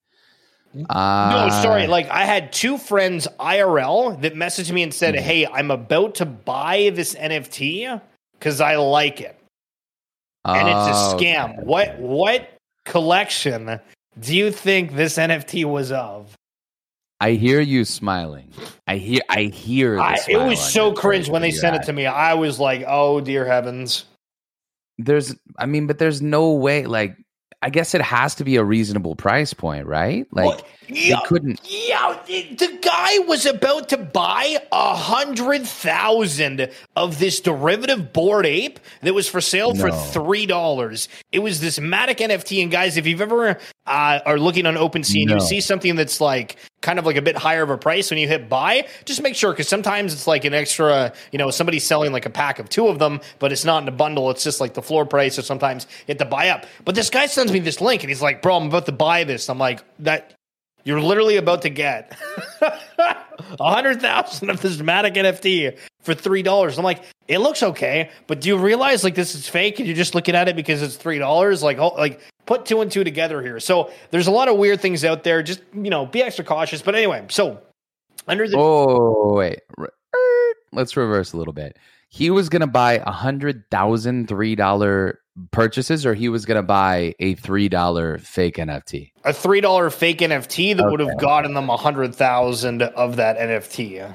[0.88, 1.86] Uh, no, sorry.
[1.86, 5.24] Like I had two friends IRL that messaged me and said, mm-hmm.
[5.24, 8.00] "Hey, I'm about to buy this NFT
[8.32, 9.38] because I like it."
[10.44, 11.54] And it's a oh, scam.
[11.54, 11.62] Okay.
[11.62, 13.80] What what collection
[14.18, 16.36] do you think this NFT was of?
[17.20, 18.52] I hear you smiling.
[18.88, 21.78] I hear I hear I, it was so cringe when they sent eye.
[21.78, 22.06] it to me.
[22.06, 24.06] I was like, "Oh dear heavens."
[24.98, 27.16] There's I mean, but there's no way like
[27.62, 30.26] I guess it has to be a reasonable price point, right?
[30.32, 31.60] Like well, yeah, couldn't.
[31.64, 38.80] Yeah, the guy was about to buy a hundred thousand of this derivative bored Ape
[39.02, 39.80] that was for sale no.
[39.80, 41.08] for three dollars.
[41.30, 45.22] It was this Matic NFT, and guys, if you've ever uh, are looking on OpenSea
[45.22, 48.10] and you see something that's like kind of like a bit higher of a price
[48.10, 51.50] when you hit buy, just make sure because sometimes it's like an extra, you know,
[51.50, 54.30] somebody's selling like a pack of two of them, but it's not in a bundle.
[54.30, 56.66] It's just like the floor price, or sometimes you have to buy up.
[56.84, 59.24] But this guy sends me this link and he's like, "Bro, I'm about to buy
[59.24, 60.34] this." I'm like, "That
[60.84, 62.16] you're literally about to get
[62.60, 66.78] a hundred thousand of this Matic NFT for three dollars.
[66.78, 69.96] I'm like, it looks okay, but do you realize like this is fake and you're
[69.96, 71.62] just looking at it because it's three dollars?
[71.62, 73.60] Like, like put two and two together here.
[73.60, 75.42] So there's a lot of weird things out there.
[75.42, 76.82] Just you know, be extra cautious.
[76.82, 77.60] But anyway, so
[78.26, 79.60] under the oh wait,
[80.72, 81.76] let's reverse a little bit.
[82.12, 85.18] He was gonna buy a hundred thousand three dollar
[85.50, 89.12] purchases or he was going to buy a $3 fake NFT?
[89.24, 90.90] A $3 fake NFT that okay.
[90.90, 94.14] would have gotten them a 100,000 of that NFT.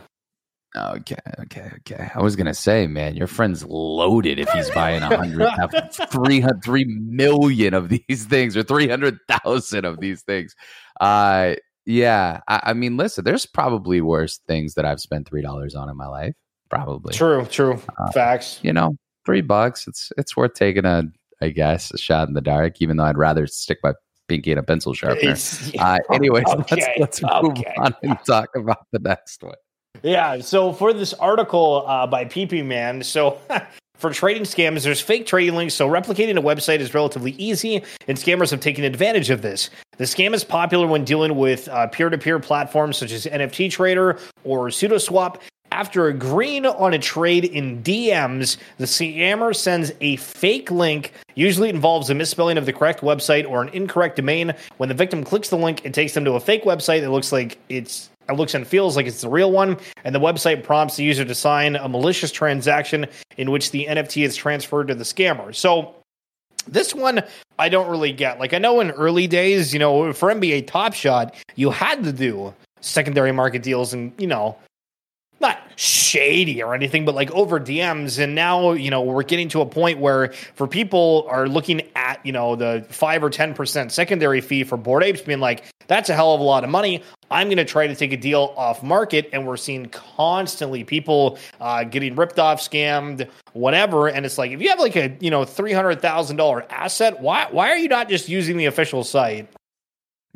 [0.75, 2.11] Okay, okay, okay.
[2.13, 5.49] I was gonna say, man, your friend's loaded if he's buying a hundred,
[6.11, 10.53] three hundred, three million of these things, or three hundred thousand of these things.
[10.99, 11.55] Uh,
[11.87, 12.41] yeah.
[12.47, 15.97] I, I mean, listen, there's probably worse things that I've spent three dollars on in
[15.97, 16.35] my life.
[16.69, 17.81] Probably true, true.
[17.97, 18.59] Uh, Facts.
[18.61, 19.87] You know, three bucks.
[19.87, 21.03] It's it's worth taking a
[21.41, 23.93] I guess a shot in the dark, even though I'd rather stick my
[24.27, 25.35] pinky in a pencil sharpener.
[25.79, 27.73] Uh, anyways, okay, let's, let's move okay.
[27.77, 29.55] on and talk about the next one.
[30.03, 30.39] Yeah.
[30.41, 33.39] So for this article uh, by PP Man, so
[33.97, 38.15] For trading scams, there's fake trading links, so replicating a website is relatively easy, and
[38.15, 39.71] scammers have taken advantage of this.
[39.97, 44.19] The scam is popular when dealing with peer to peer platforms such as NFT Trader
[44.43, 45.41] or SudoSwap.
[45.71, 51.13] After agreeing on a trade in DMs, the scammer sends a fake link.
[51.35, 54.53] Usually involves a misspelling of the correct website or an incorrect domain.
[54.77, 57.31] When the victim clicks the link, it takes them to a fake website that looks
[57.31, 60.97] like it's it looks and feels like it's the real one, and the website prompts
[60.97, 63.05] the user to sign a malicious transaction
[63.37, 65.55] in which the NFT is transferred to the scammer.
[65.55, 65.95] So
[66.67, 67.23] this one
[67.59, 68.39] I don't really get.
[68.39, 72.11] Like I know in early days, you know, for NBA Top Shot, you had to
[72.11, 74.57] do secondary market deals and, you know,
[75.39, 78.21] not shady or anything, but like over DMs.
[78.21, 82.25] And now, you know, we're getting to a point where for people are looking at,
[82.25, 86.15] you know, the five or 10% secondary fee for Bored Apes being like, that's a
[86.15, 87.03] hell of a lot of money.
[87.29, 89.29] I'm going to try to take a deal off market.
[89.31, 94.07] And we're seeing constantly people uh, getting ripped off, scammed, whatever.
[94.07, 97.77] And it's like, if you have like a, you know, $300,000 asset, why, why are
[97.77, 99.47] you not just using the official site?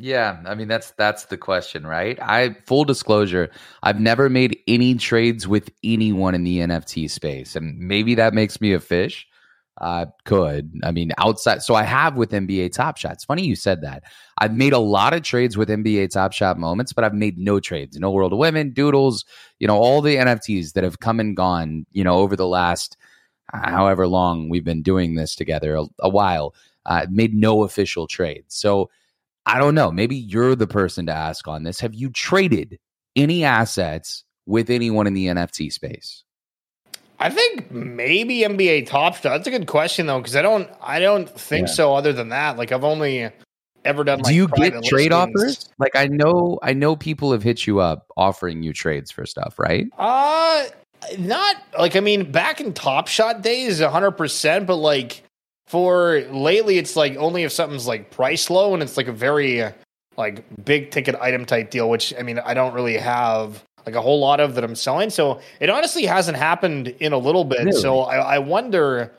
[0.04, 2.18] Yeah, I mean that's that's the question, right?
[2.20, 3.50] I full disclosure,
[3.84, 8.60] I've never made any trades with anyone in the NFT space, and maybe that makes
[8.60, 9.28] me a fish.
[9.80, 11.62] Uh, could I mean outside?
[11.62, 13.12] So I have with NBA Top Shot.
[13.12, 14.02] It's funny you said that.
[14.38, 17.60] I've made a lot of trades with NBA Top Shot moments, but I've made no
[17.60, 17.96] trades.
[17.96, 19.24] No World of Women, Doodles,
[19.60, 22.96] you know, all the NFTs that have come and gone, you know, over the last
[23.52, 26.56] however long we've been doing this together, a, a while.
[26.86, 28.56] Uh, made no official trades.
[28.56, 28.90] So
[29.46, 29.90] I don't know.
[29.90, 31.80] Maybe you're the person to ask on this.
[31.80, 32.78] Have you traded
[33.16, 36.24] any assets with anyone in the NFT space?
[37.18, 39.22] I think maybe NBA Top Shot.
[39.30, 41.74] That's a good question though, because I don't, I don't think yeah.
[41.74, 41.94] so.
[41.94, 43.30] Other than that, like I've only
[43.84, 44.18] ever done.
[44.18, 45.68] Like, Do you get trade offers?
[45.78, 49.58] Like I know, I know people have hit you up offering you trades for stuff,
[49.58, 49.86] right?
[49.98, 50.66] Uh
[51.18, 54.66] not like I mean, back in Top Shot days, hundred percent.
[54.66, 55.22] But like
[55.72, 59.64] for lately it's like only if something's like price low and it's like a very
[60.18, 64.02] like big ticket item type deal which i mean i don't really have like a
[64.02, 67.60] whole lot of that i'm selling so it honestly hasn't happened in a little bit
[67.60, 67.72] really?
[67.72, 69.10] so I, I, wonder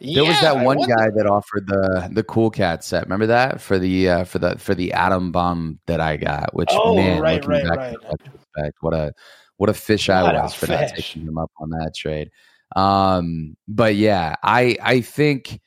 [0.00, 3.60] there yeah, was that one guy that offered the the cool cat set remember that
[3.60, 7.20] for the uh for the for the atom bomb that i got which oh, man
[7.20, 7.94] right, looking right, back
[8.56, 8.72] right.
[8.80, 9.12] What a
[9.58, 10.80] what a fish what i was for fish.
[10.80, 12.28] not taking him up on that trade
[12.76, 15.60] um, but yeah, I I think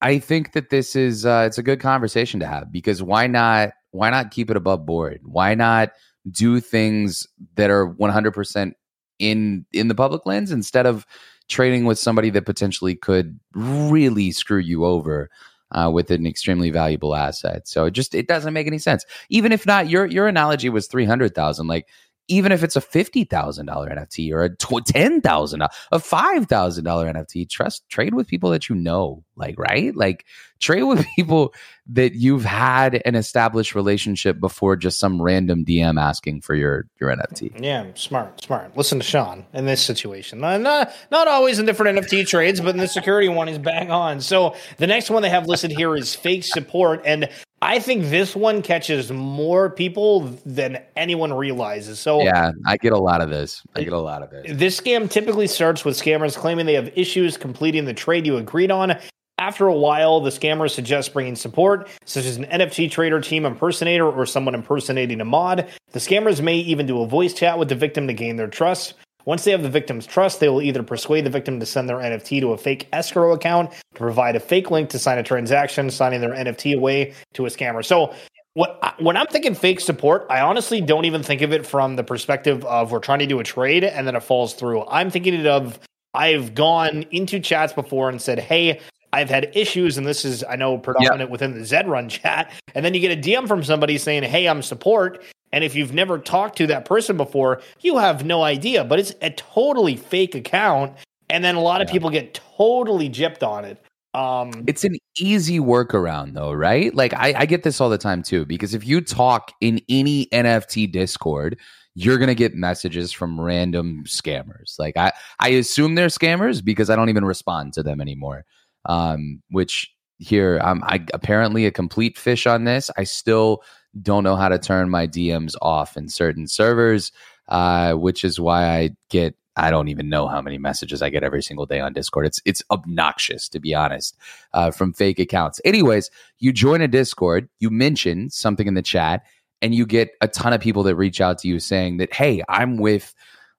[0.00, 3.70] I think that this is uh, it's a good conversation to have because why not
[3.90, 5.20] why not keep it above board?
[5.24, 5.90] Why not
[6.30, 8.72] do things that are 100%
[9.18, 11.06] in in the public lens instead of
[11.48, 15.30] trading with somebody that potentially could really screw you over
[15.72, 17.68] uh, with an extremely valuable asset.
[17.68, 19.04] So it just it doesn't make any sense.
[19.28, 21.66] Even if not, your your analogy was three hundred thousand.
[21.66, 21.88] Like
[22.28, 27.12] even if it's a fifty thousand dollar NFT or a $10,000, a five thousand dollar
[27.12, 30.24] NFT, trust trade with people that you know, like right, like
[30.60, 31.54] trade with people
[31.86, 37.10] that you've had an established relationship before just some random DM asking for your your
[37.10, 37.62] NFT.
[37.62, 38.76] Yeah, smart, smart.
[38.76, 40.40] Listen to Sean in this situation.
[40.40, 43.90] Not not, not always in different NFT trades, but in the security one, is bang
[43.90, 44.20] on.
[44.20, 47.28] So the next one they have listed here is fake support, and
[47.64, 51.98] I think this one catches more people than anyone realizes.
[51.98, 53.62] So yeah, I get a lot of this.
[53.74, 54.58] I get a lot of it.
[54.58, 58.70] This scam typically starts with scammers claiming they have issues completing the trade you agreed
[58.70, 58.98] on.
[59.38, 64.08] After a while, the scammer suggests bringing support, such as an NFT trader team impersonator
[64.08, 65.68] or someone impersonating a mod.
[65.90, 68.94] The scammers may even do a voice chat with the victim to gain their trust.
[69.24, 71.96] Once they have the victim's trust, they will either persuade the victim to send their
[71.96, 75.90] NFT to a fake escrow account, to provide a fake link to sign a transaction,
[75.90, 77.84] signing their NFT away to a scammer.
[77.84, 78.14] So
[78.52, 82.04] what, when I'm thinking fake support, I honestly don't even think of it from the
[82.04, 84.84] perspective of we're trying to do a trade and then it falls through.
[84.86, 85.80] I'm thinking of
[86.12, 88.80] I've gone into chats before and said, "Hey,
[89.14, 91.30] I've had issues, and this is I know predominant yep.
[91.30, 94.46] within the Zed Run chat." And then you get a DM from somebody saying, "Hey,
[94.46, 95.22] I'm support,"
[95.54, 99.14] And if you've never talked to that person before, you have no idea, but it's
[99.22, 100.96] a totally fake account.
[101.30, 103.80] And then a lot of people get totally gypped on it.
[104.14, 106.92] Um, it's an easy workaround, though, right?
[106.92, 110.26] Like, I, I get this all the time, too, because if you talk in any
[110.26, 111.56] NFT Discord,
[111.94, 114.76] you're going to get messages from random scammers.
[114.80, 118.44] Like, I, I assume they're scammers because I don't even respond to them anymore.
[118.86, 122.90] Um, which here, I'm I, apparently a complete fish on this.
[122.96, 123.62] I still
[124.00, 127.12] don't know how to turn my DMs off in certain servers,
[127.48, 131.22] uh, which is why I get I don't even know how many messages I get
[131.22, 132.26] every single day on Discord.
[132.26, 134.16] It's it's obnoxious to be honest
[134.52, 135.60] uh, from fake accounts.
[135.64, 139.24] Anyways, you join a Discord, you mention something in the chat,
[139.62, 142.42] and you get a ton of people that reach out to you saying that, "Hey,
[142.48, 143.14] I'm with."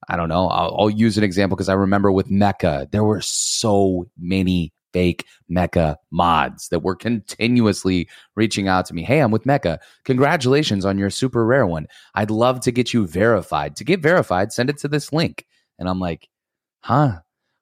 [0.08, 0.50] I don't know.
[0.50, 5.26] I'll, I'll use an example because I remember with Meka, there were so many fake
[5.52, 9.04] Meka mods that were continuously reaching out to me.
[9.04, 9.78] Hey, I'm with Meka.
[10.06, 11.88] Congratulations on your super rare one.
[12.14, 13.76] I'd love to get you verified.
[13.76, 15.46] To get verified, send it to this link.
[15.78, 16.30] And I'm like,
[16.80, 17.20] huh?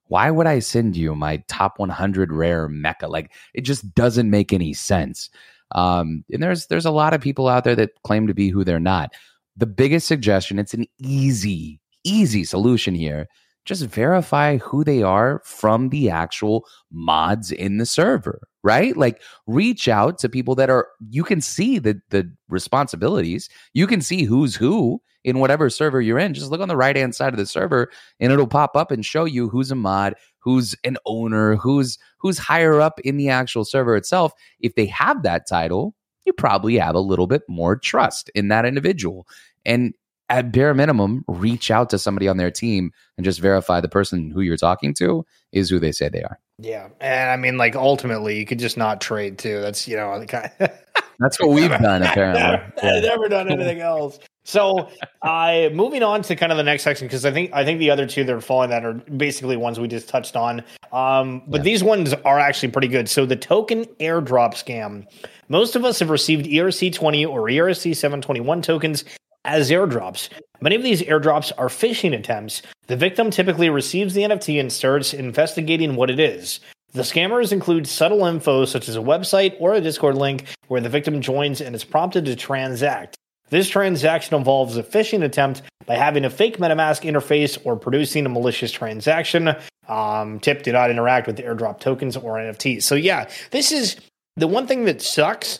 [0.09, 3.09] Why would I send you my top 100 rare Meka?
[3.09, 5.31] Like, it just doesn't make any sense.
[5.71, 8.63] Um, and there's there's a lot of people out there that claim to be who
[8.63, 9.11] they're not.
[9.57, 13.27] The biggest suggestion, it's an easy, easy solution here
[13.65, 18.95] just verify who they are from the actual mods in the server, right?
[18.97, 23.49] Like reach out to people that are you can see the the responsibilities.
[23.73, 26.33] You can see who's who in whatever server you're in.
[26.33, 27.89] Just look on the right-hand side of the server
[28.19, 32.37] and it'll pop up and show you who's a mod, who's an owner, who's who's
[32.37, 34.33] higher up in the actual server itself.
[34.59, 35.95] If they have that title,
[36.25, 39.27] you probably have a little bit more trust in that individual.
[39.65, 39.93] And
[40.33, 44.31] at bare minimum, reach out to somebody on their team and just verify the person
[44.31, 46.39] who you're talking to is who they say they are.
[46.57, 49.61] Yeah, and I mean, like ultimately, you could just not trade too.
[49.61, 50.71] That's you know, kind of
[51.19, 52.41] that's what we've done apparently.
[52.83, 52.99] yeah.
[53.01, 54.19] never done anything else.
[54.45, 54.89] So,
[55.21, 57.91] uh, moving on to kind of the next section because I think I think the
[57.91, 60.63] other two that are following that are basically ones we just touched on.
[60.91, 61.63] Um, but yeah.
[61.63, 63.07] these ones are actually pretty good.
[63.07, 65.05] So the token airdrop scam.
[65.49, 69.05] Most of us have received ERC twenty or ERC seven twenty one tokens
[69.45, 70.29] as airdrops.
[70.61, 72.61] Many of these airdrops are phishing attempts.
[72.87, 76.59] The victim typically receives the NFT and starts investigating what it is.
[76.93, 80.89] The scammers include subtle info such as a website or a Discord link where the
[80.89, 83.17] victim joins and is prompted to transact.
[83.49, 88.29] This transaction involves a phishing attempt by having a fake MetaMask interface or producing a
[88.29, 89.55] malicious transaction.
[89.87, 92.83] Um, tip: Do not interact with airdrop tokens or NFTs.
[92.83, 93.97] So yeah, this is
[94.37, 95.59] the one thing that sucks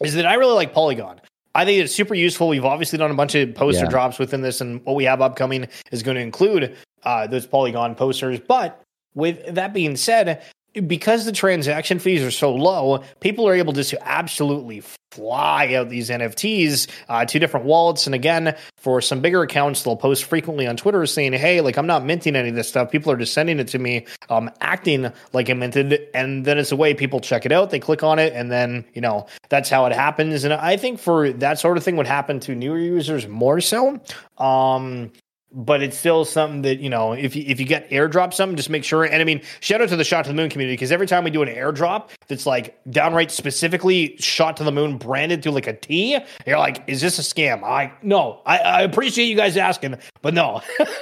[0.00, 1.20] is that I really like Polygon.
[1.58, 2.46] I think it's super useful.
[2.46, 3.90] We've obviously done a bunch of poster yeah.
[3.90, 7.96] drops within this, and what we have upcoming is going to include uh, those Polygon
[7.96, 8.38] posters.
[8.38, 8.80] But
[9.14, 10.44] with that being said,
[10.86, 15.88] because the transaction fees are so low, people are able just to absolutely fly out
[15.88, 18.06] these NFTs uh, to different wallets.
[18.06, 21.86] And again, for some bigger accounts, they'll post frequently on Twitter saying, "Hey, like I'm
[21.86, 22.90] not minting any of this stuff.
[22.90, 26.72] People are just sending it to me, um, acting like I minted." And then it's
[26.72, 29.70] a way people check it out, they click on it, and then you know that's
[29.70, 30.44] how it happens.
[30.44, 34.00] And I think for that sort of thing would happen to newer users more so.
[34.36, 35.10] Um,
[35.52, 38.70] but it's still something that you know if you, if you get airdrop something just
[38.70, 40.92] make sure and i mean shout out to the shot to the moon community because
[40.92, 45.42] every time we do an airdrop that's like downright specifically shot to the moon branded
[45.42, 47.62] to like a t you're like is this a scam?
[47.62, 48.40] I no.
[48.46, 50.62] I, I appreciate you guys asking but no.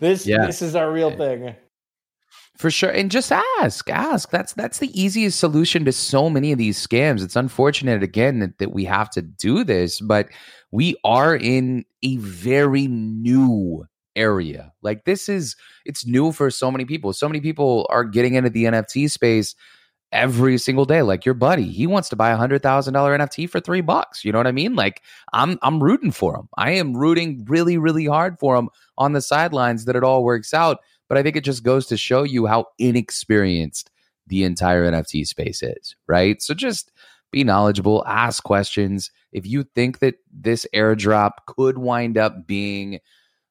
[0.00, 0.44] This yeah.
[0.44, 1.54] this is our real thing
[2.58, 3.30] for sure and just
[3.60, 8.02] ask ask that's that's the easiest solution to so many of these scams it's unfortunate
[8.02, 10.28] again that, that we have to do this but
[10.72, 13.86] we are in a very new
[14.16, 14.72] area.
[14.82, 15.54] Like this is
[15.84, 17.12] it's new for so many people.
[17.12, 19.54] So many people are getting into the NFT space
[20.10, 21.02] every single day.
[21.02, 24.24] Like your buddy, he wants to buy a hundred thousand dollar NFT for three bucks.
[24.24, 24.74] You know what I mean?
[24.74, 25.02] Like
[25.32, 26.48] I'm I'm rooting for him.
[26.56, 30.54] I am rooting really, really hard for him on the sidelines that it all works
[30.54, 30.78] out.
[31.08, 33.90] But I think it just goes to show you how inexperienced
[34.26, 36.42] the entire NFT space is, right?
[36.42, 36.92] So just
[37.30, 39.10] be knowledgeable, ask questions.
[39.32, 43.00] If you think that this airdrop could wind up being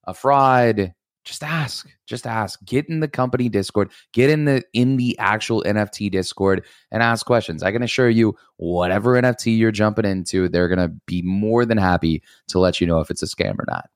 [0.06, 0.94] a fraud,
[1.24, 1.90] just ask.
[2.06, 2.64] Just ask.
[2.64, 7.26] Get in the company Discord, get in the in the actual NFT Discord and ask
[7.26, 7.64] questions.
[7.64, 11.80] I can assure you whatever NFT you're jumping into, they're going to be more than
[11.80, 13.90] happy to let you know if it's a scam or not.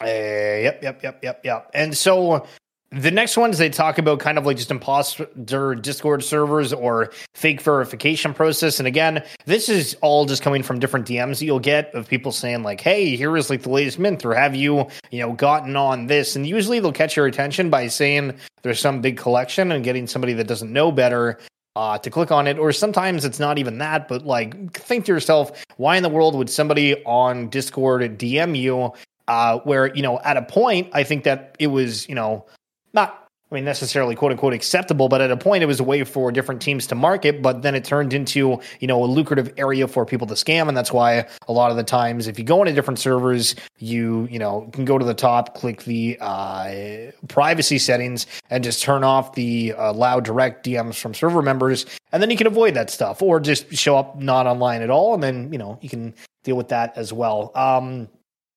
[0.00, 1.70] Uh, yep, yep, yep, yep, yep.
[1.74, 2.46] And so
[2.92, 7.62] the next ones they talk about kind of like just imposter Discord servers or fake
[7.62, 8.78] verification process.
[8.78, 12.32] And again, this is all just coming from different DMs that you'll get of people
[12.32, 15.74] saying like, "Hey, here is like the latest mint," or "Have you, you know, gotten
[15.74, 19.82] on this?" And usually they'll catch your attention by saying there's some big collection and
[19.82, 21.38] getting somebody that doesn't know better
[21.76, 22.58] uh, to click on it.
[22.58, 26.34] Or sometimes it's not even that, but like think to yourself, why in the world
[26.34, 28.92] would somebody on Discord DM you?
[29.28, 32.44] Uh, where you know, at a point, I think that it was you know
[32.92, 33.22] not
[33.52, 36.32] I mean, necessarily quote unquote acceptable, but at a point it was a way for
[36.32, 40.06] different teams to market, but then it turned into, you know, a lucrative area for
[40.06, 40.68] people to scam.
[40.68, 44.26] And that's why a lot of the times if you go into different servers, you,
[44.30, 49.04] you know, can go to the top, click the uh, privacy settings and just turn
[49.04, 51.84] off the uh, direct DMs from server members.
[52.10, 55.12] And then you can avoid that stuff or just show up not online at all.
[55.12, 57.52] And then, you know, you can deal with that as well.
[57.54, 58.08] Um,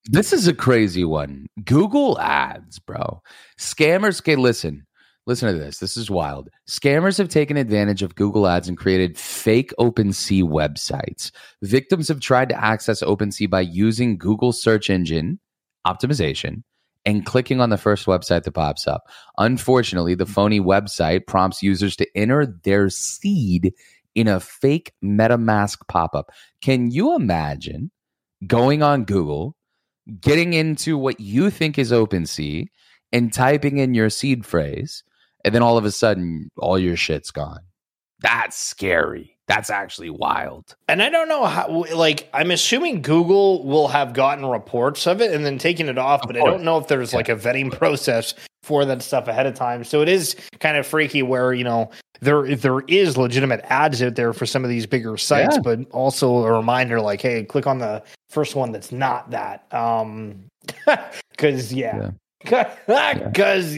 [0.05, 1.47] this is a crazy one.
[1.63, 3.21] Google Ads, bro.
[3.57, 4.85] Scammers, okay, listen.
[5.27, 5.79] Listen to this.
[5.79, 6.49] This is wild.
[6.69, 11.31] Scammers have taken advantage of Google Ads and created fake OpenSea websites.
[11.63, 15.39] Victims have tried to access OpenSea by using Google search engine
[15.87, 16.61] optimization
[17.05, 19.09] and clicking on the first website that pops up.
[19.39, 23.73] Unfortunately, the phony website prompts users to enter their seed
[24.13, 26.31] in a fake MetaMask pop up.
[26.61, 27.89] Can you imagine
[28.45, 29.55] going on Google,
[30.21, 32.67] getting into what you think is OpenSea,
[33.11, 35.03] and typing in your seed phrase,
[35.43, 37.61] and then all of a sudden, all your shit's gone?
[38.19, 39.37] That's scary.
[39.47, 40.75] That's actually wild.
[40.87, 45.31] And I don't know how, like, I'm assuming Google will have gotten reports of it
[45.33, 46.47] and then taken it off, of but course.
[46.47, 47.17] I don't know if there's yeah.
[47.17, 48.33] like a vetting process
[48.65, 49.83] for that stuff ahead of time.
[49.83, 51.91] So it is kind of freaky where, you know,
[52.21, 55.61] there there is legitimate ads out there for some of these bigger sites, yeah.
[55.61, 59.71] but also a reminder like, hey, click on the first one that's not that.
[59.71, 60.45] Um,
[61.31, 62.11] because yeah.
[62.39, 62.75] Because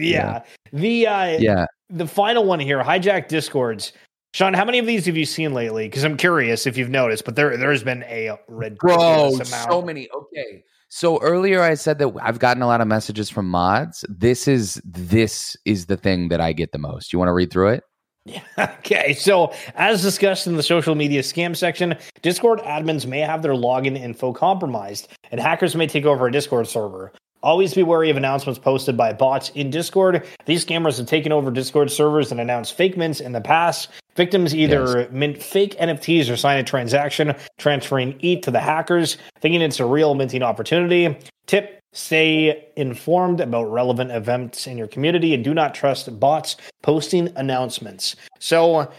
[0.00, 0.42] yeah.
[0.72, 3.92] the uh, yeah the final one here, hijack discords.
[4.34, 5.86] Sean, how many of these have you seen lately?
[5.86, 9.82] Because I'm curious if you've noticed, but there there has been a red bro, so
[9.82, 10.08] many.
[10.14, 14.04] Okay, so earlier I said that I've gotten a lot of messages from mods.
[14.08, 17.12] This is this is the thing that I get the most.
[17.12, 17.84] You want to read through it?
[18.24, 18.42] Yeah.
[18.78, 19.12] Okay.
[19.12, 23.98] So, as discussed in the social media scam section, Discord admins may have their login
[23.98, 27.12] info compromised, and hackers may take over a Discord server.
[27.42, 30.26] Always be wary of announcements posted by bots in Discord.
[30.46, 33.88] These scammers have taken over Discord servers and announced fake mints in the past.
[34.16, 35.08] Victims either yes.
[35.12, 39.86] mint fake NFTs or sign a transaction transferring ETH to the hackers, thinking it's a
[39.86, 41.16] real minting opportunity.
[41.46, 47.28] Tip Stay informed about relevant events in your community and do not trust bots posting
[47.36, 48.14] announcements.
[48.40, 48.92] So,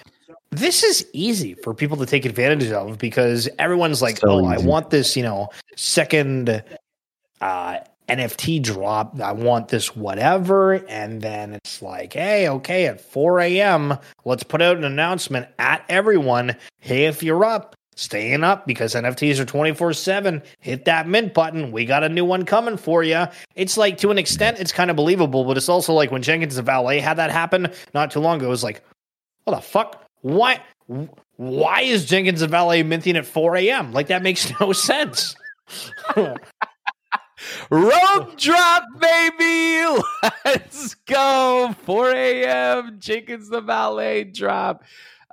[0.51, 4.63] this is easy for people to take advantage of because everyone's like, so oh, easy.
[4.63, 6.63] I want this, you know, second
[7.41, 7.79] uh,
[8.09, 9.19] NFT drop.
[9.21, 10.73] I want this whatever.
[10.73, 15.85] And then it's like, hey, okay, at 4 a.m., let's put out an announcement at
[15.87, 16.55] everyone.
[16.79, 20.41] Hey, if you're up, staying up because NFTs are 24 7.
[20.59, 21.71] Hit that mint button.
[21.71, 23.25] We got a new one coming for you.
[23.55, 26.55] It's like, to an extent, it's kind of believable, but it's also like when Jenkins
[26.55, 28.83] the Valet had that happen not too long ago, it was like,
[29.43, 30.03] what the fuck?
[30.21, 30.61] Why?
[31.35, 33.93] Why is Jenkins the Valet minting at 4 a.m.?
[33.93, 35.35] Like, that makes no sense.
[37.69, 40.01] Rope drop, baby.
[40.45, 41.75] Let's go.
[41.83, 42.97] 4 a.m.
[42.99, 44.83] Jenkins the Valet drop.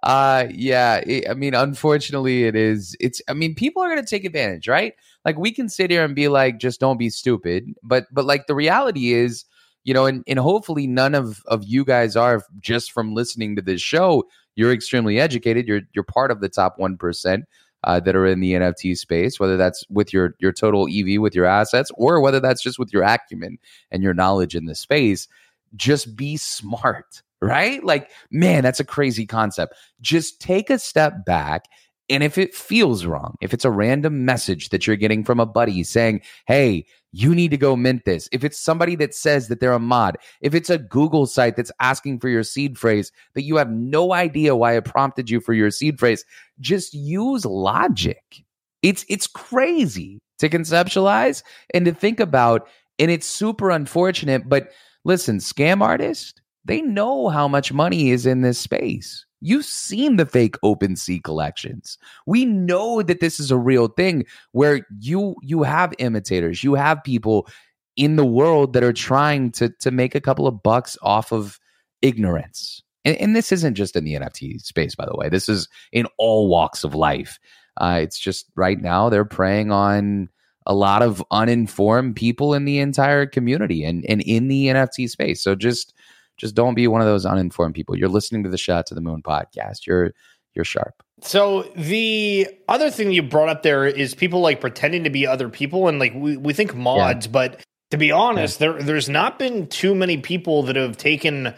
[0.02, 0.96] Uh, yeah.
[1.06, 2.96] It, I mean, unfortunately, it is.
[3.00, 3.20] It's.
[3.28, 4.94] I mean, people are going to take advantage, right?
[5.24, 7.74] Like we can sit here and be like, just don't be stupid.
[7.82, 9.44] But but like the reality is,
[9.82, 13.62] you know, and and hopefully none of of you guys are just from listening to
[13.62, 14.24] this show.
[14.54, 15.66] You're extremely educated.
[15.66, 17.46] You're you're part of the top one percent
[17.86, 21.34] uh, that are in the NFT space, whether that's with your your total EV with
[21.34, 23.58] your assets, or whether that's just with your acumen
[23.90, 25.28] and your knowledge in the space.
[25.74, 27.82] Just be smart, right?
[27.82, 29.74] Like, man, that's a crazy concept.
[30.00, 31.64] Just take a step back
[32.08, 35.46] and if it feels wrong, if it's a random message that you're getting from a
[35.46, 39.58] buddy saying, hey, you need to go mint this, if it's somebody that says that
[39.58, 43.42] they're a mod, if it's a Google site that's asking for your seed phrase that
[43.42, 46.24] you have no idea why it prompted you for your seed phrase,
[46.60, 48.44] just use logic.
[48.82, 51.42] It's it's crazy to conceptualize
[51.74, 54.70] and to think about and it's super unfortunate, but
[55.04, 56.34] listen, scam artists,
[56.64, 59.25] they know how much money is in this space.
[59.40, 61.98] You've seen the fake OpenSea collections.
[62.26, 67.04] We know that this is a real thing where you you have imitators, you have
[67.04, 67.48] people
[67.96, 71.58] in the world that are trying to to make a couple of bucks off of
[72.02, 72.82] ignorance.
[73.04, 75.28] And, and this isn't just in the NFT space, by the way.
[75.28, 77.38] This is in all walks of life.
[77.78, 80.28] Uh, it's just right now they're preying on
[80.66, 85.42] a lot of uninformed people in the entire community and, and in the NFT space.
[85.42, 85.94] So just
[86.36, 87.96] just don't be one of those uninformed people.
[87.96, 89.86] You're listening to the Shot to the Moon podcast.
[89.86, 90.12] You're
[90.54, 91.02] you're sharp.
[91.20, 95.48] So the other thing you brought up there is people like pretending to be other
[95.48, 97.32] people, and like we, we think mods, yeah.
[97.32, 97.60] but
[97.90, 98.72] to be honest, yeah.
[98.72, 101.54] there there's not been too many people that have taken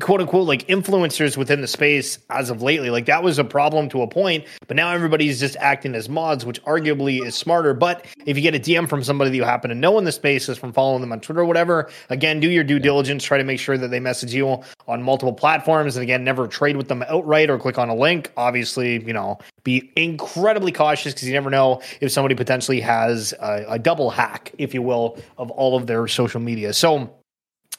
[0.00, 2.90] quote unquote like influencers within the space as of lately.
[2.90, 6.44] Like that was a problem to a point, but now everybody's just acting as mods,
[6.44, 7.74] which arguably is smarter.
[7.74, 10.12] But if you get a DM from somebody that you happen to know in the
[10.12, 13.24] space is from following them on Twitter or whatever, again, do your due diligence.
[13.24, 15.96] Try to make sure that they message you on multiple platforms.
[15.96, 18.32] And again, never trade with them outright or click on a link.
[18.36, 23.64] Obviously, you know, be incredibly cautious because you never know if somebody potentially has a,
[23.68, 26.72] a double hack, if you will, of all of their social media.
[26.72, 27.10] So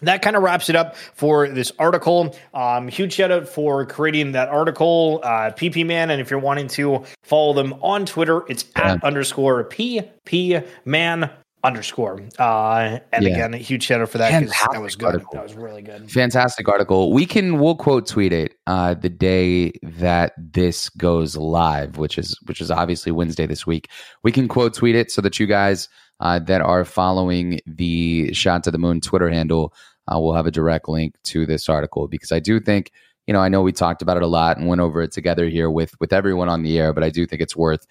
[0.02, 2.36] that kind of wraps it up for this article.
[2.54, 6.10] Um, huge shout out for creating that article, uh, PP Man.
[6.10, 8.94] And if you're wanting to follow them on Twitter, it's yeah.
[8.94, 11.30] at underscore PP Man
[11.64, 12.22] underscore.
[12.38, 13.32] Uh, and yeah.
[13.32, 15.14] again, a huge shout out for that because that was good.
[15.14, 15.30] Article.
[15.34, 16.12] That was really good.
[16.12, 17.14] Fantastic article.
[17.14, 22.38] We can we'll quote tweet it uh, the day that this goes live, which is
[22.46, 23.90] which is obviously Wednesday this week.
[24.24, 25.88] We can quote tweet it so that you guys
[26.24, 29.74] uh, that are following the Shot to the Moon Twitter handle
[30.12, 32.92] uh, will have a direct link to this article because I do think,
[33.28, 35.48] you know, I know we talked about it a lot and went over it together
[35.50, 37.86] here with with everyone on the air, but I do think it's worth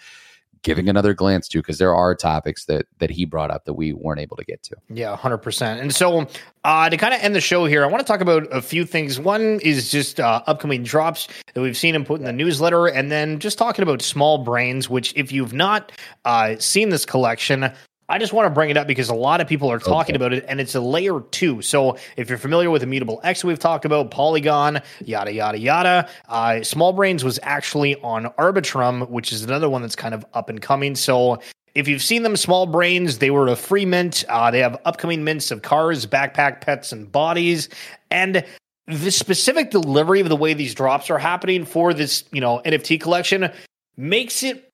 [0.63, 3.93] giving another glance to because there are topics that that he brought up that we
[3.93, 4.77] weren't able to get to.
[4.89, 5.81] Yeah, hundred percent.
[5.81, 6.27] And so
[6.65, 8.87] uh, to kind of end the show here, I want to talk about a few
[8.87, 9.21] things.
[9.21, 13.11] One is just uh, upcoming drops that we've seen him put in the newsletter, and
[13.11, 14.89] then just talking about smol brains.
[14.89, 15.93] Which, if you've not
[16.25, 17.73] uh, seen this collection,
[18.09, 20.25] I just want to bring it up because a lot of people are talking okay.
[20.25, 21.63] about it, and it's a layer two.
[21.63, 26.09] So if you're familiar with Immutable X, we've talked about Polygon, yada yada yada.
[26.29, 30.51] Uh, Smol Brains was actually on Arbitrum, which is another one that's kind of up
[30.51, 30.95] and coming.
[30.95, 31.41] So
[31.75, 34.25] if you've seen them, Smol Brains, they were a free mint.
[34.29, 37.69] Uh, they have upcoming mints of cars, backpack, pets, and bodies,
[38.11, 38.45] and
[38.87, 43.01] the specific delivery of the way these drops are happening for this, you know, NFT
[43.01, 43.51] collection
[43.97, 44.69] makes it.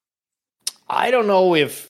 [0.89, 1.88] I don't know if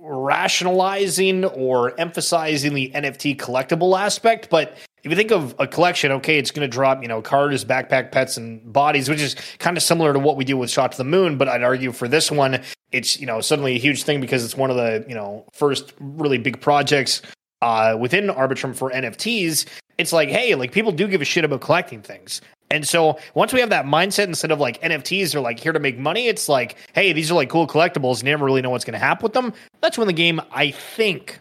[0.00, 6.38] rationalizing or emphasizing the NFT collectible aspect, but if you think of a collection, okay,
[6.38, 9.82] it's going to drop, you know, cars, backpack, pets, and bodies, which is kind of
[9.82, 11.38] similar to what we do with Shot to the Moon.
[11.38, 14.56] But I'd argue for this one, it's you know suddenly a huge thing because it's
[14.56, 17.22] one of the you know first really big projects
[17.62, 19.66] uh, within Arbitrum for NFTs.
[19.98, 22.40] It's like, hey, like people do give a shit about collecting things,
[22.70, 25.80] and so once we have that mindset, instead of like NFTs are like here to
[25.80, 28.22] make money, it's like, hey, these are like cool collectibles.
[28.22, 29.52] Never really know what's going to happen with them.
[29.80, 31.40] That's when the game, I think,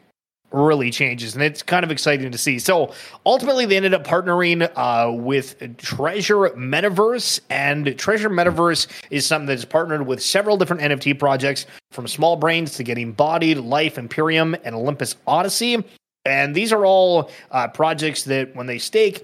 [0.51, 2.59] really changes, and it's kind of exciting to see.
[2.59, 2.93] So
[3.25, 9.65] ultimately, they ended up partnering uh, with Treasure Metaverse, and Treasure Metaverse is something that's
[9.65, 14.73] partnered with several different NFT projects, from Smol Brains to Getting Bodied, Life Imperium, and
[14.75, 15.83] Olympus Odyssey.
[16.25, 19.23] And these are all uh, projects that, when they stake,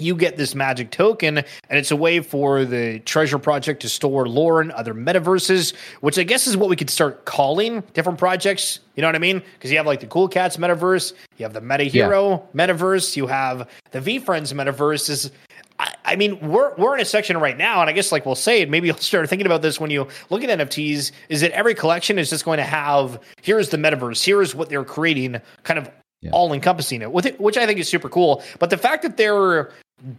[0.00, 4.28] you get this magic token, and it's a way for the Treasure Project to store
[4.28, 8.80] lore in other metaverses, which I guess is what we could start calling different projects.
[8.96, 9.42] You know what I mean?
[9.54, 12.66] Because you have like the Cool Cats metaverse, you have the Meta Hero yeah.
[12.66, 15.08] metaverse, you have the VeeFriends metaverse.
[15.08, 15.30] Is
[15.78, 18.34] I, I mean, we're we're in a section right now, and I guess like we'll
[18.34, 18.70] say it.
[18.70, 21.12] Maybe you'll start thinking about this when you look at NFTs.
[21.28, 24.84] Is that every collection is just going to have here's the metaverse, here's what they're
[24.84, 25.90] creating, kind of
[26.20, 26.30] yeah.
[26.32, 28.42] all encompassing it with it, which I think is super cool.
[28.58, 29.72] But the fact that they're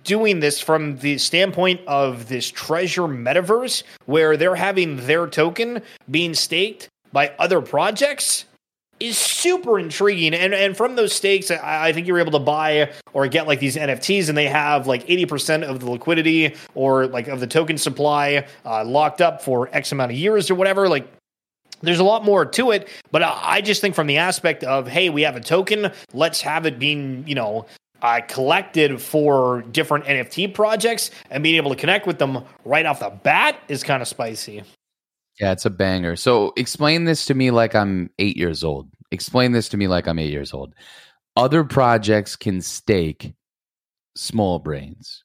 [0.04, 6.34] doing this from the standpoint of this treasure metaverse where they're having their token being
[6.34, 8.46] staked by other projects
[9.02, 10.34] is super intriguing.
[10.34, 13.60] And and from those stakes, I, I, think you're able to buy or get like
[13.60, 17.78] these NFTs, and they have like 80% of the liquidity or like of the token
[17.78, 20.88] supply uh, locked up for X amount of years or whatever.
[20.88, 21.12] Like
[21.82, 25.10] there's a lot more to it, but I just think from the aspect of, hey,
[25.10, 27.66] we have a token, let's have it being, you know,
[28.02, 33.00] uh, collected for different NFT projects and being able to connect with them right off
[33.00, 34.64] the bat is kind of spicy.
[35.40, 36.16] Yeah, it's a banger.
[36.16, 38.90] So explain this to me like I'm eight years old.
[39.12, 40.74] Explain this to me like I'm eight years old.
[41.36, 43.34] Other projects can stake
[44.18, 45.24] smol brains.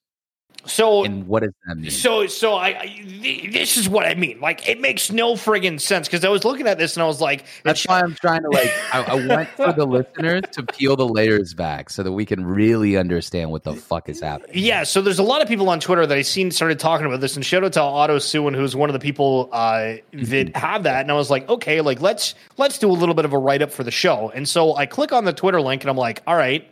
[0.66, 1.90] So and what does that mean?
[1.90, 3.04] So so I, I
[3.52, 4.40] this is what I mean.
[4.40, 7.20] Like it makes no friggin' sense because I was looking at this and I was
[7.20, 10.96] like, that's why I'm trying to like I, I want for the listeners to peel
[10.96, 14.52] the layers back so that we can really understand what the fuck is happening.
[14.54, 14.84] Yeah.
[14.84, 17.36] So there's a lot of people on Twitter that I seen started talking about this,
[17.36, 20.58] and shout out to Otto Suin, who's one of the people uh, that mm-hmm.
[20.58, 21.02] have that.
[21.02, 23.62] And I was like, okay, like let's let's do a little bit of a write
[23.62, 24.30] up for the show.
[24.30, 26.68] And so I click on the Twitter link and I'm like, all right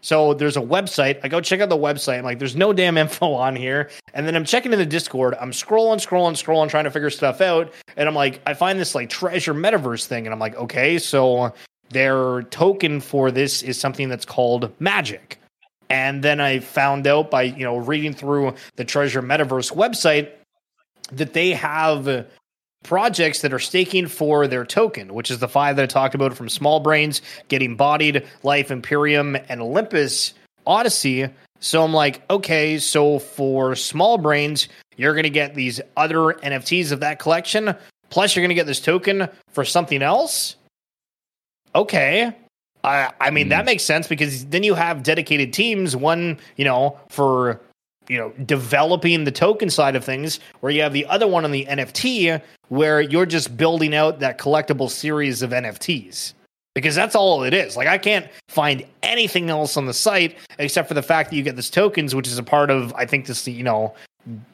[0.00, 1.20] so there's a website.
[1.22, 2.18] I go check out the website.
[2.18, 3.90] I'm like, there's no damn info on here.
[4.14, 5.36] And then I'm checking in the Discord.
[5.40, 7.72] I'm scrolling, scrolling, scrolling, trying to figure stuff out.
[7.96, 10.26] And I'm like, I find this like treasure metaverse thing.
[10.26, 11.52] And I'm like, okay, so
[11.90, 15.40] their token for this is something that's called magic.
[15.90, 20.30] And then I found out by, you know, reading through the treasure metaverse website
[21.12, 22.26] that they have
[22.84, 26.34] projects that are staking for their token, which is the five that I talked about
[26.34, 30.34] from Smol Brains, Getting Bodied, Life Imperium, and Olympus
[30.66, 31.28] Odyssey.
[31.60, 36.92] So I'm like, okay, so for Smol Brains, you're going to get these other NFTs
[36.92, 37.74] of that collection,
[38.10, 40.56] plus you're going to get this token for something else.
[41.74, 42.32] Okay.
[42.84, 43.50] I I mean, mm.
[43.50, 43.66] that hmm.
[43.66, 47.60] makes sense because then you have dedicated teams, one, you know, for
[48.08, 51.50] you know developing the token side of things where you have the other one on
[51.50, 56.34] the nft where you're just building out that collectible series of nfts
[56.74, 57.76] because that's all it is.
[57.76, 61.42] Like i can't find anything else on the site except for the fact that you
[61.42, 63.94] get this tokens which is a part of i think this you know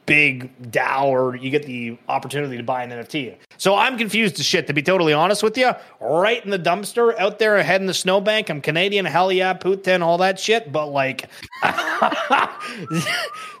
[0.05, 3.35] big or you get the opportunity to buy an NFT.
[3.57, 5.71] So I'm confused as shit, to be totally honest with you.
[5.99, 8.49] Right in the dumpster, out there ahead in the snowbank.
[8.49, 10.71] I'm Canadian, hell yeah, Putin, all that shit.
[10.71, 11.29] But like,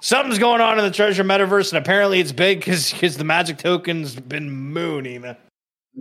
[0.01, 4.15] something's going on in the treasure metaverse, and apparently it's big because the magic token's
[4.15, 5.35] been mooning.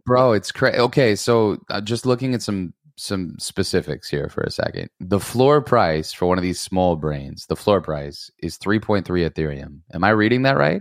[0.05, 0.79] Bro, it's crazy.
[0.79, 4.89] Okay, so uh, just looking at some some specifics here for a second.
[5.01, 9.81] The floor price for one of these smol brains, the floor price is 3.3 Ethereum.
[9.93, 10.81] Am I reading that right?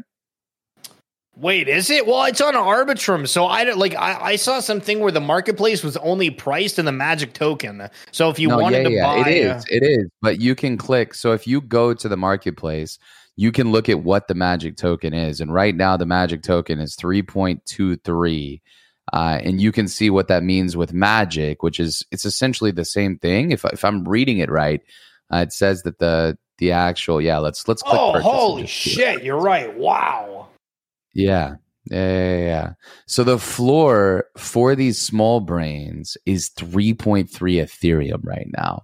[1.36, 2.06] Wait, is it?
[2.06, 3.96] Well, it's on Arbitrum, so I don't like.
[3.96, 7.90] I, I saw something where the marketplace was only priced in the Magic token.
[8.12, 10.08] So if you no, wanted yeah, to buy, it is, it is.
[10.22, 11.16] But you can click.
[11.16, 13.00] So if you go to the marketplace,
[13.36, 16.80] you can look at what the Magic token is, and right now the Magic token
[16.80, 18.62] is three point two three.
[19.12, 22.86] Uh, and you can see what that means with magic, which is it's essentially the
[22.86, 23.52] same thing.
[23.52, 24.82] If if I'm reading it right,
[25.34, 27.40] uh, it says that the the actual yeah.
[27.40, 28.00] Let's let's click.
[28.00, 29.24] Oh, holy shit!
[29.24, 29.76] You're right.
[29.76, 30.48] Wow.
[31.14, 31.56] Yeah.
[31.92, 32.74] Yeah, yeah, yeah.
[33.08, 38.84] So the floor for these smol brains is 3.3 Ethereum right now.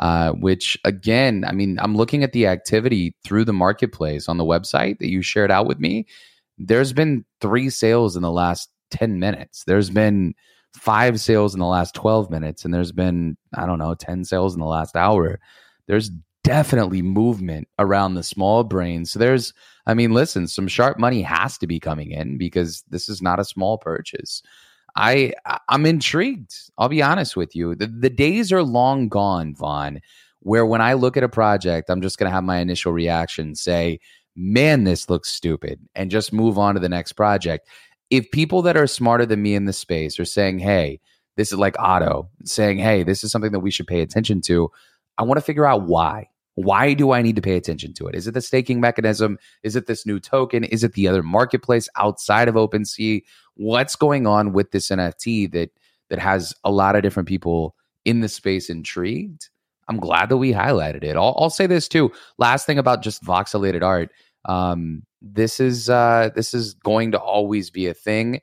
[0.00, 4.44] Uh, which again, I mean, I'm looking at the activity through the marketplace on the
[4.44, 6.06] website that you shared out with me.
[6.58, 9.64] There's been three sales in the last 10 minutes.
[9.64, 10.34] There's been
[10.74, 14.54] five sales in the last 12 minutes, and there's been, I don't know, 10 sales
[14.54, 15.40] in the last hour.
[15.86, 16.10] There's
[16.42, 19.10] definitely movement around the smol brains.
[19.10, 19.52] So there's,
[19.86, 23.40] I mean, listen, some sharp money has to be coming in because this is not
[23.40, 24.42] a small purchase.
[24.96, 25.32] I
[25.68, 26.54] I'm intrigued.
[26.78, 27.74] I'll be honest with you.
[27.74, 30.00] The, the days are long gone, Vaughn,
[30.40, 33.56] where when I look at a project, I'm just going to have my initial reaction
[33.56, 33.98] say,
[34.36, 37.68] "Man, this looks stupid," and just move on to the next project
[38.16, 41.00] if people that are smarter than me in the space are saying, hey,
[41.36, 44.70] this is like auto, saying, hey, this is something that we should pay attention to,
[45.18, 46.28] I want to figure out why.
[46.54, 48.14] Why do I need to pay attention to it?
[48.14, 49.36] Is it the staking mechanism?
[49.64, 50.62] Is it this new token?
[50.62, 53.24] Is it the other marketplace outside of OpenSea?
[53.54, 55.70] What's going on with this NFT that
[56.10, 59.48] that has a lot of different people in the space intrigued?
[59.88, 61.16] I'm glad that we highlighted it.
[61.16, 62.12] I'll, I'll say this too.
[62.38, 64.12] Last thing about just voxelated art.
[64.44, 68.40] Um, this is uh, this is going to always be a thing.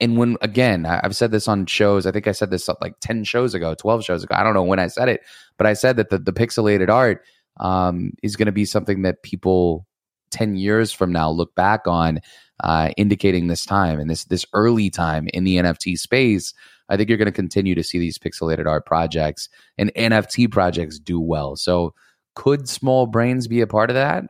[0.00, 2.06] And when again, I've said this on shows.
[2.06, 4.34] I think I said this like ten shows ago, twelve shows ago.
[4.36, 5.22] I don't know when I said it,
[5.58, 7.24] but I said that the, the pixelated art
[7.60, 9.86] um, is going to be something that people
[10.30, 12.20] ten years from now look back on,
[12.62, 16.54] uh, indicating this time and this this early time in the NFT space.
[16.88, 19.48] I think you're going to continue to see these pixelated art projects
[19.78, 21.56] and NFT projects do well.
[21.56, 21.94] So,
[22.34, 24.24] could smol brains be a part of that?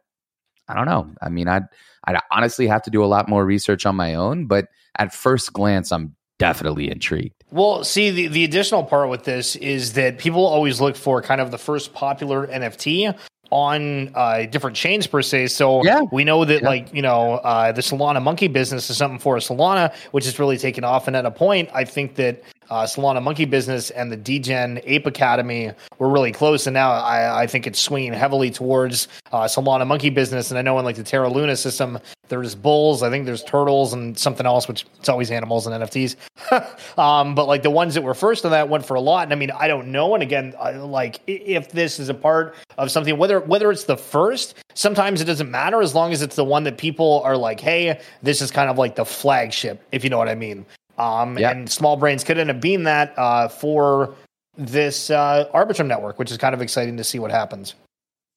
[0.72, 1.08] I don't know.
[1.20, 1.64] I mean, I'd
[2.04, 4.68] I'd honestly have to do a lot more research on my own, but
[4.98, 7.44] at first glance, I'm definitely intrigued.
[7.50, 11.40] Well, see, the, the additional part with this is that people always look for kind
[11.40, 13.14] of the first popular NFT
[13.50, 15.48] on uh, different chains per se.
[15.48, 16.00] So yeah.
[16.10, 16.68] we know that yeah.
[16.68, 20.58] like you know uh, the Solana monkey business is something for Solana, which is really
[20.58, 21.06] taken off.
[21.06, 25.06] And at a point, I think that uh, Solana Monkey Business and the Degen Ape
[25.06, 29.86] Academy were really close, and now I, I think it's swinging heavily towards uh, Solana
[29.86, 30.50] Monkey Business.
[30.50, 31.98] And I know in like the Terra Luna system,
[32.28, 36.16] there's bulls, I think there's turtles, and something else, which it's always animals and NFTs.
[36.98, 39.24] um, but like the ones that were first on that went for a lot.
[39.24, 40.14] And I mean, I don't know.
[40.14, 43.96] And again, I, like if this is a part of something, whether whether it's the
[43.96, 47.60] first, sometimes it doesn't matter as long as it's the one that people are like,
[47.60, 50.64] hey, this is kind of like the flagship, if you know what I mean.
[50.98, 51.56] Um, yep.
[51.56, 54.14] And smol brains could end up being that uh, for
[54.56, 57.74] this uh, Arbitrum network, which is kind of exciting to see what happens.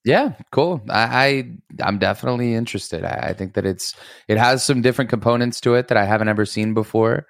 [0.05, 0.81] Yeah, cool.
[0.89, 3.03] I, I am definitely interested.
[3.03, 3.95] I, I, think that it's
[4.27, 7.25] it has some different components to it that I haven't ever seen before.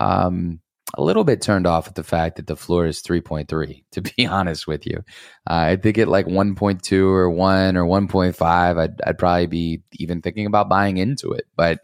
[0.00, 0.60] Um,
[0.96, 3.84] a little bit turned off with the fact that the floor is 3.3.
[3.92, 4.98] To be honest with you,
[5.48, 10.22] uh, I think at like 1.2 or one or 1.5, I'd I'd probably be even
[10.22, 11.80] thinking about buying into it, but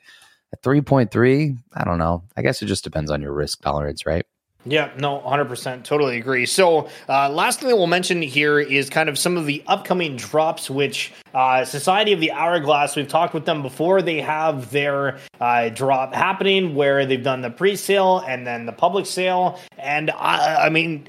[0.53, 2.25] at 3.3, I don't know.
[2.37, 4.27] I guess it just depends on your risk tolerance, right?
[4.67, 5.85] Yeah, no, 100%.
[5.85, 6.45] Totally agree.
[6.45, 10.17] So, uh, last thing that we'll mention here is kind of some of the upcoming
[10.17, 14.03] drops, which uh, Society of the Hourglass, we've talked with them before.
[14.03, 18.73] They have their uh, drop happening where they've done the pre sale and then the
[18.73, 19.59] public sale.
[19.79, 21.09] And I, I mean,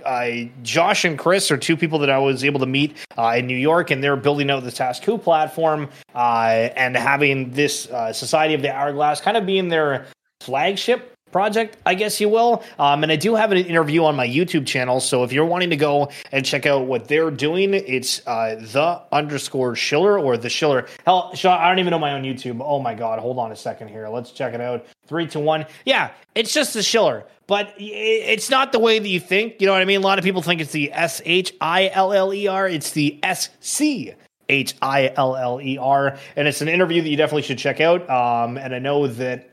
[0.64, 3.58] Josh and Chris are two people that I was able to meet uh, in New
[3.58, 8.62] York, and they're building out the Tasku platform uh, and having this uh, Society of
[8.62, 10.06] the Hourglass kind of being their
[10.40, 12.64] flagship project, I guess you will.
[12.80, 15.00] Um, and I do have an interview on my YouTube channel.
[15.00, 19.02] So if you're wanting to go and check out what they're doing, it's uh, the
[19.12, 20.88] underscore Schiller or the Schiller.
[21.06, 22.62] Hell, I don't even know my own YouTube.
[22.64, 23.20] Oh my God.
[23.20, 24.08] Hold on a second here.
[24.08, 24.86] Let's check it out.
[25.08, 25.66] Three to one.
[25.86, 29.60] Yeah, it's just the Schiller, but it's not the way that you think.
[29.60, 30.00] You know what I mean?
[30.00, 32.68] A lot of people think it's the S H I L L E R.
[32.68, 34.14] It's the S C
[34.48, 36.18] H I L L E R.
[36.36, 38.10] And it's an interview that you definitely should check out.
[38.10, 39.51] Um, and I know that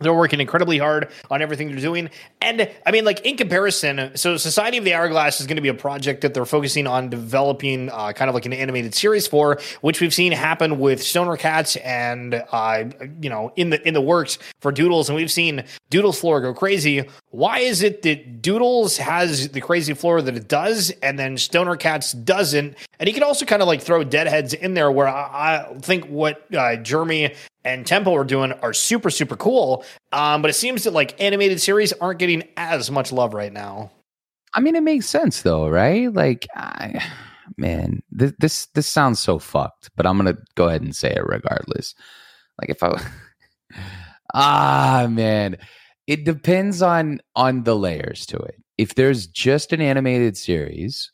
[0.00, 2.10] they're working incredibly hard on everything they're doing.
[2.40, 5.68] And I mean, like in comparison, so Society of the Hourglass is going to be
[5.68, 9.58] a project that they're focusing on developing uh, kind of like an animated series for,
[9.80, 12.84] which we've seen happen with Stoner Cats and, uh,
[13.20, 15.08] you know, in the in the works for Doodles.
[15.08, 17.04] And we've seen Doodles floor go crazy.
[17.30, 21.76] Why is it that Doodles has the crazy floor that it does, and then Stoner
[21.76, 22.76] Cats doesn't?
[22.98, 26.06] And he can also kind of like throw deadheads in there where I, I think
[26.06, 27.34] what uh, Jeremy
[27.64, 29.84] and Tempo are doing are super, super cool.
[30.12, 33.90] Um, but it seems that like animated series aren't getting as much love right now.
[34.54, 36.12] I mean, it makes sense though, right?
[36.12, 37.04] Like, I,
[37.56, 41.26] man, this, this this sounds so fucked, but I'm gonna go ahead and say it
[41.26, 41.94] regardless.
[42.60, 43.00] Like, if I,
[44.34, 45.56] ah, man,
[46.06, 48.56] it depends on on the layers to it.
[48.78, 51.10] If there's just an animated series,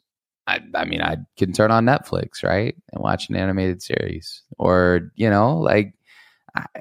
[0.47, 5.13] I, I mean, I can turn on Netflix, right, and watch an animated series, or
[5.15, 5.95] you know, like,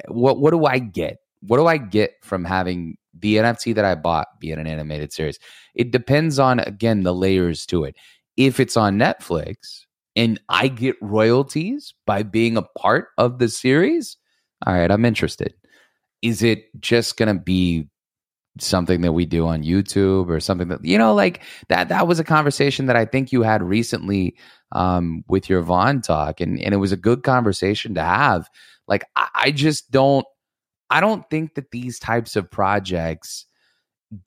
[0.08, 1.18] What what do I get?
[1.42, 5.14] What do I get from having the NFT that I bought be in an animated
[5.14, 5.40] series?
[5.76, 7.96] It depends on again the layers to it.
[8.38, 14.18] If it's on Netflix and I get royalties by being a part of the series,
[14.66, 15.54] all right, I'm interested.
[16.22, 17.88] Is it just going to be
[18.60, 22.20] something that we do on YouTube or something that you know like that that was
[22.20, 24.36] a conversation that I think you had recently
[24.72, 28.50] um with your Vaughn talk and and it was a good conversation to have.
[28.88, 30.26] Like I, I just don't
[30.90, 33.46] I don't think that these types of projects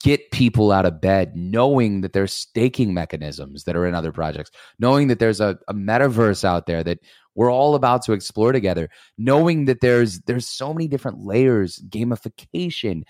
[0.01, 4.49] get people out of bed knowing that there's staking mechanisms that are in other projects
[4.79, 6.99] knowing that there's a, a metaverse out there that
[7.35, 13.03] we're all about to explore together knowing that there's there's so many different layers gamification.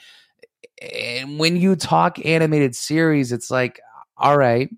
[0.81, 3.79] And when you talk animated series it's like
[4.17, 4.69] all right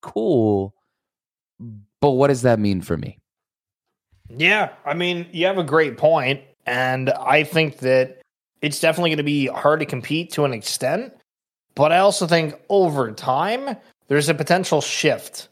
[0.00, 0.74] cool
[2.04, 3.18] but what does that mean for me
[4.28, 8.20] yeah i mean you have a great point and i think that
[8.62, 11.12] it's definitely going to be hard to compete to an extent
[11.74, 13.76] but I also think over time,
[14.08, 15.48] there's a potential shift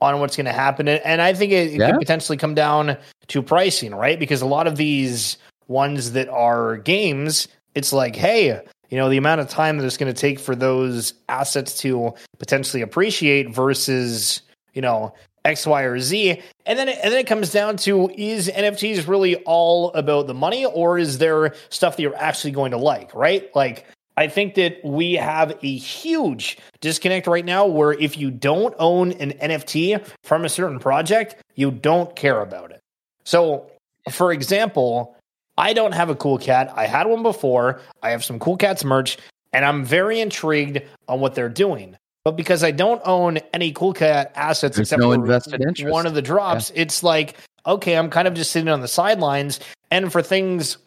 [0.00, 0.88] on what's going to happen.
[0.88, 1.90] And I think it, it yeah.
[1.90, 2.96] could potentially come down
[3.28, 4.18] to pricing, right?
[4.18, 9.16] Because a lot of these ones that are games, it's like, hey, you know, the
[9.16, 14.42] amount of time that it's going to take for those assets to potentially appreciate versus,
[14.74, 15.14] you know,
[15.44, 16.42] X, Y, or Z.
[16.66, 20.64] And then, and then it comes down to is NFTs really all about the money
[20.64, 23.54] or is there stuff that you're actually going to like, right?
[23.54, 23.86] Like,
[24.16, 29.12] I think that we have a huge disconnect right now where if you don't own
[29.12, 32.80] an NFT from a certain project, you don't care about it.
[33.24, 33.70] So,
[34.10, 35.16] for example,
[35.58, 36.72] I don't have a cool cat.
[36.76, 37.80] I had one before.
[38.02, 39.18] I have some cool cats merch,
[39.52, 41.96] and I'm very intrigued on what they're doing.
[42.24, 45.92] But because I don't own any cool cat assets There's except no invested interest.
[45.92, 46.82] one of the drops, yeah.
[46.82, 49.60] it's like, okay, I'm kind of just sitting on the sidelines.
[49.90, 50.78] And for things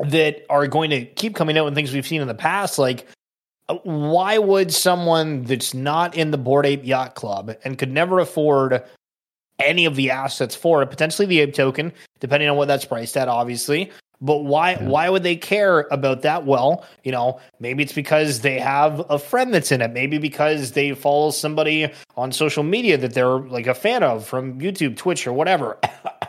[0.00, 2.78] that are going to keep coming out and things we've seen in the past.
[2.78, 3.06] Like,
[3.68, 8.20] uh, why would someone that's not in the Bored Ape Yacht Club and could never
[8.20, 8.82] afford
[9.58, 13.16] any of the assets for it, potentially the ape token, depending on what that's priced
[13.16, 13.90] at, obviously.
[14.20, 14.88] But why yeah.
[14.88, 16.44] why would they care about that?
[16.44, 19.92] Well, you know, maybe it's because they have a friend that's in it.
[19.92, 24.60] Maybe because they follow somebody on social media that they're like a fan of from
[24.60, 25.78] YouTube, Twitch, or whatever.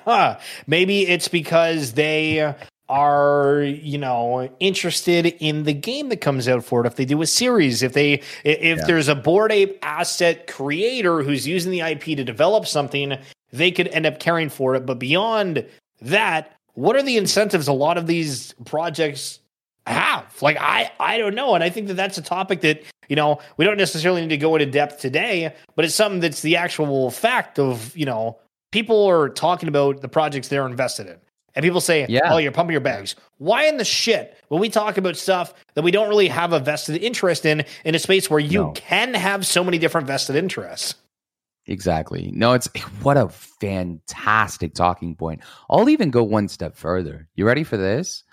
[0.68, 2.54] maybe it's because they
[2.90, 7.22] are you know interested in the game that comes out for it if they do
[7.22, 8.14] a series if they
[8.44, 8.86] if yeah.
[8.86, 13.16] there's a bored Ape asset creator who's using the ip to develop something
[13.54, 15.64] they could end up caring for it but beyond
[16.02, 19.40] that what are the incentives a lot of these projects
[19.86, 23.16] have like i i don't know and i think that that's a topic that you
[23.16, 26.56] know we don't necessarily need to go into depth today but it's something that's the
[26.56, 28.38] actual fact of you know
[28.72, 31.18] people are talking about the projects they're invested in
[31.56, 32.32] and people say, yeah.
[32.32, 35.82] "Oh, you're pumping your bags." Why in the shit when we talk about stuff that
[35.82, 38.72] we don't really have a vested interest in in a space where you no.
[38.72, 40.96] can have so many different vested interests?
[41.70, 42.32] Exactly.
[42.34, 45.42] No, it's eh, what a fantastic talking point.
[45.70, 47.30] I'll even go one step further.
[47.36, 48.24] You ready for this?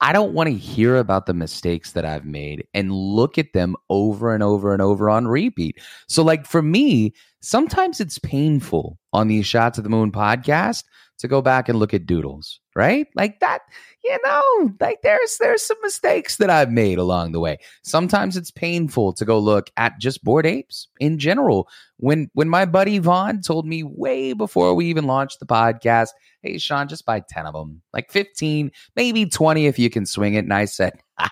[0.00, 3.76] I don't want to hear about the mistakes that I've made and look at them
[3.90, 5.78] over and over and over on repeat.
[6.08, 10.84] So, like for me, sometimes it's painful on these Shots of the Moon podcast
[11.20, 13.06] to go back and look at doodles, right?
[13.14, 13.60] Like that,
[14.02, 17.58] you know, like there's there's some mistakes that I've made along the way.
[17.82, 21.68] Sometimes it's painful to go look at just Bored Apes in general.
[21.98, 26.08] When when my buddy Vaughn told me way before we even launched the podcast,
[26.42, 30.34] hey Sean, just buy 10 of them, like 15, maybe 20 if you can swing
[30.34, 30.44] it.
[30.44, 30.98] And I said,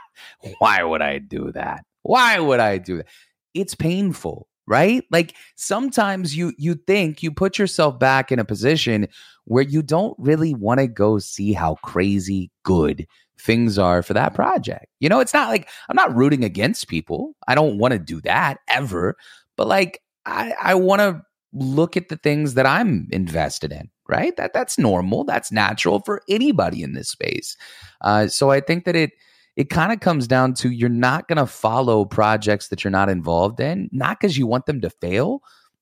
[0.59, 1.85] why would I do that?
[2.03, 3.07] Why would I do that?
[3.55, 5.05] It's painful right?
[5.11, 9.09] Like sometimes you you think you put yourself back in a position
[9.45, 13.07] where you don't really want to go see how crazy good
[13.41, 14.87] things are for that project.
[15.01, 17.35] You know it's not like i'm not rooting against people.
[17.49, 19.17] I don't want to do that ever
[19.57, 24.35] but like i i want to look at the things that i'm invested in right?
[24.39, 25.25] That that's normal.
[25.25, 27.57] That's natural for anybody in this space.
[28.01, 29.13] Uh, so i think that it
[29.59, 33.09] it kind of comes down to you're not going to follow projects that you're not
[33.09, 35.41] involved in, not because you want them to fail,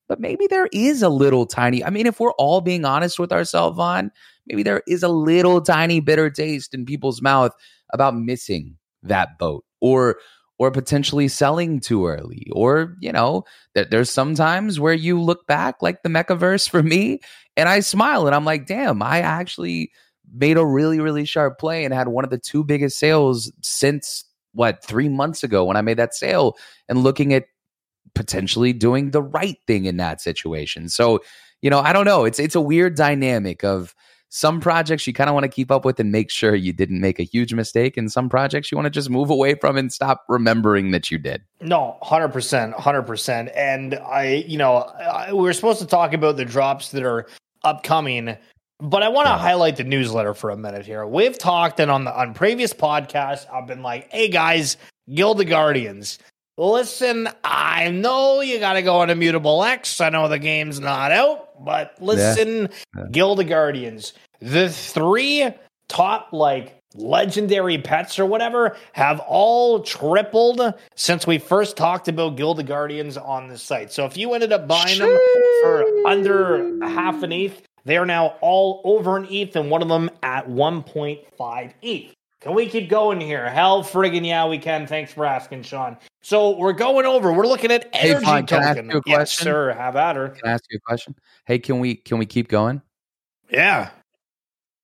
[0.09, 1.85] but maybe there is a little tiny.
[1.85, 4.11] I mean, if we're all being honest with ourselves, on
[4.47, 7.53] maybe there is a little tiny bitter taste in people's mouth
[7.93, 10.17] about missing that boat or
[10.59, 15.83] or potentially selling too early or you know that there's sometimes where you look back
[15.83, 17.21] like the Mekaverse for me
[17.57, 19.93] and i smile and i'm like damn i actually
[20.37, 24.25] made a really really sharp play and had one of the two biggest sales since
[24.53, 26.57] what three months ago when i made that sale
[26.89, 27.45] and looking at
[28.17, 30.89] potentially doing the right thing in that situation.
[30.89, 31.21] So
[31.63, 32.25] you know i don't know.
[32.25, 33.95] It's it's a weird dynamic of
[34.29, 37.01] some projects you kind of want to keep up with and make sure you didn't
[37.01, 39.93] make a huge mistake and some projects you want to just move away from and
[39.93, 41.43] stop remembering that you did.
[41.61, 46.45] No 100% 100% and i you know I, we are supposed to talk about the
[46.45, 47.27] drops that are
[47.63, 48.37] upcoming
[48.81, 49.39] but i want to yeah.
[49.39, 53.47] highlight the newsletter for a minute here we've talked and on the on previous podcasts
[53.53, 54.77] i've been like hey guys
[55.09, 56.19] guild of guardians
[56.59, 60.01] Listen, I know you got to go on Immutable X.
[60.01, 63.05] I know the game's not out, but listen, yeah.
[63.11, 65.51] Guild of Guardians, the three
[65.89, 72.59] top like legendary pets or whatever have all tripled since we first talked about Guild
[72.59, 73.93] of Guardians on the site.
[73.93, 75.19] So if you ended up buying them
[75.63, 79.89] for under half an ETH, they are now all over an ETH and one of
[79.89, 82.15] them at 1.5 ETH.
[82.41, 83.49] Can we keep going here?
[83.49, 84.87] Hell friggin' yeah, we can.
[84.87, 85.97] Thanks for asking, Sean.
[86.21, 87.33] So we're going over.
[87.33, 89.07] We're looking at energy hey, Can I ask you a question?
[89.07, 89.73] Yes, sir.
[89.73, 90.29] Have at her.
[90.31, 91.15] Can I ask you a question?
[91.47, 92.83] Hey, can we can we keep going?
[93.51, 93.91] Yeah.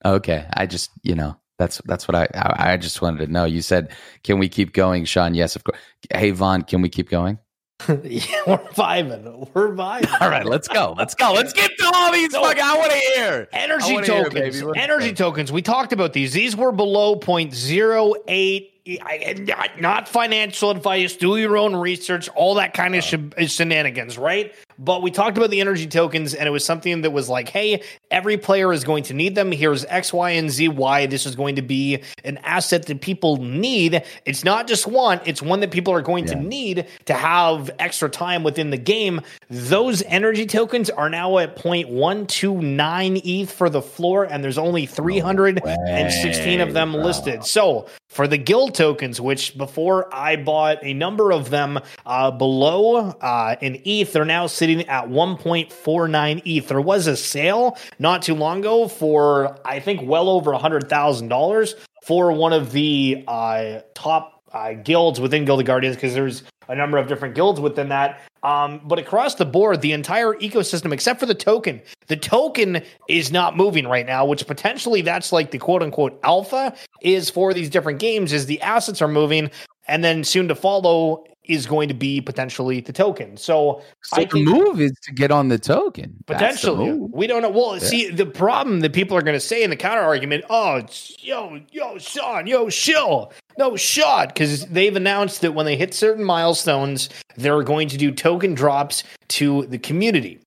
[0.04, 0.46] Okay.
[0.54, 3.44] I just you know that's that's what I I just wanted to know.
[3.44, 3.90] You said,
[4.22, 5.78] "Can we keep going, Sean?" Yes, of course.
[6.12, 7.38] Hey, Vaughn, can we keep going?
[8.04, 9.48] yeah, we're vibing.
[9.54, 10.20] We're vibing.
[10.20, 10.94] All right, let's go.
[10.96, 11.32] Let's go.
[11.32, 12.32] Let's get to all these.
[12.32, 14.60] So, I want to hear energy tokens.
[14.60, 15.50] Hear, energy tokens.
[15.50, 16.32] We talked about these.
[16.32, 21.16] These were below 0.08 not, not financial advice.
[21.16, 22.28] Do your own research.
[22.30, 23.44] All that kind of oh.
[23.44, 24.52] sh- shenanigans, right?
[24.78, 27.82] But we talked about the energy tokens, and it was something that was like, hey,
[28.10, 29.52] every player is going to need them.
[29.52, 30.68] Here's X, Y, and Z.
[30.68, 34.02] Why this is going to be an asset that people need.
[34.24, 36.34] It's not just one; it's one that people are going yeah.
[36.34, 39.20] to need to have extra time within the game.
[39.48, 46.60] Those energy tokens are now at 0.129 ETH for the floor, and there's only 316
[46.60, 47.44] of them listed.
[47.44, 52.96] So for the guild tokens, which before I bought a number of them uh, below
[52.96, 56.68] uh, in ETH, they're now sitting at 1.49 ETH.
[56.68, 62.32] There was a sale not too long ago for I think well over $100,000 for
[62.32, 66.98] one of the uh, top uh, guilds within Guild of Guardians because there's a number
[66.98, 68.20] of different guilds within that.
[68.42, 73.30] Um, but across the board, the entire ecosystem, except for the token, the token is
[73.30, 77.70] not moving right now, which potentially that's like the quote unquote alpha is for these
[77.70, 79.50] different games, is the assets are moving.
[79.88, 83.36] And then soon to follow is going to be potentially the token.
[83.36, 86.14] So, so the move is to get on the token.
[86.26, 87.50] Potentially, the we don't know.
[87.50, 87.80] Well, yeah.
[87.80, 90.82] see, the problem that people are going to say in the counter argument, oh,
[91.18, 96.24] yo, yo, Sean, yo, shill, no, shot, because they've announced that when they hit certain
[96.24, 100.40] milestones, they're going to do token drops to the community.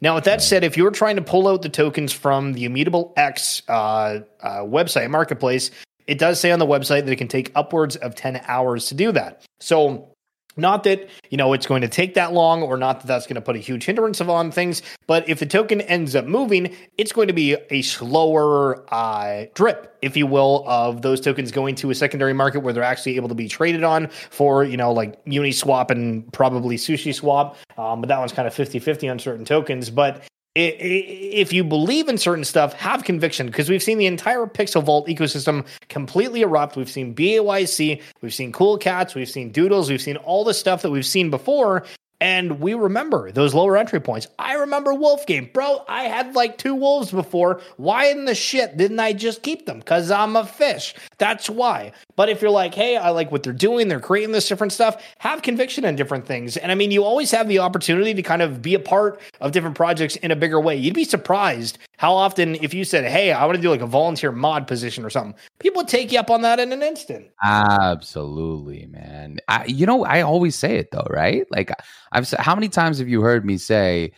[0.00, 3.12] Now, with that said, if you're trying to pull out the tokens from the Immutable
[3.16, 5.70] X uh, uh, website marketplace,
[6.08, 8.94] it does say on the website that it can take upwards of 10 hours to
[8.94, 9.42] do that.
[9.60, 10.11] So
[10.56, 13.36] not that, you know, it's going to take that long or not that that's going
[13.36, 17.12] to put a huge hindrance on things, but if the token ends up moving, it's
[17.12, 21.90] going to be a slower uh, drip, if you will, of those tokens going to
[21.90, 25.24] a secondary market where they're actually able to be traded on for, you know, like
[25.24, 27.56] Uniswap and probably Sushi Swap.
[27.78, 29.90] Um, but that one's kind of 50 50 on certain tokens.
[29.90, 30.22] But
[30.54, 35.06] if you believe in certain stuff, have conviction because we've seen the entire Pixel Vault
[35.08, 36.76] ecosystem completely erupt.
[36.76, 40.82] We've seen BAYC, we've seen Cool Cats, we've seen Doodles, we've seen all the stuff
[40.82, 41.84] that we've seen before.
[42.22, 44.28] And we remember those lower entry points.
[44.38, 45.50] I remember Wolf Game.
[45.52, 47.60] Bro, I had like two wolves before.
[47.78, 49.80] Why in the shit didn't I just keep them?
[49.80, 50.94] Because I'm a fish.
[51.18, 51.90] That's why.
[52.14, 55.02] But if you're like, hey, I like what they're doing, they're creating this different stuff,
[55.18, 56.56] have conviction in different things.
[56.56, 59.50] And I mean, you always have the opportunity to kind of be a part of
[59.50, 60.76] different projects in a bigger way.
[60.76, 63.86] You'd be surprised how often, if you said, hey, I want to do like a
[63.86, 67.28] volunteer mod position or something, people would take you up on that in an instant.
[67.44, 69.38] Absolutely, man.
[69.46, 71.46] I, you know, I always say it though, right?
[71.52, 71.70] Like,
[72.10, 74.10] I've said, how many times have you heard me say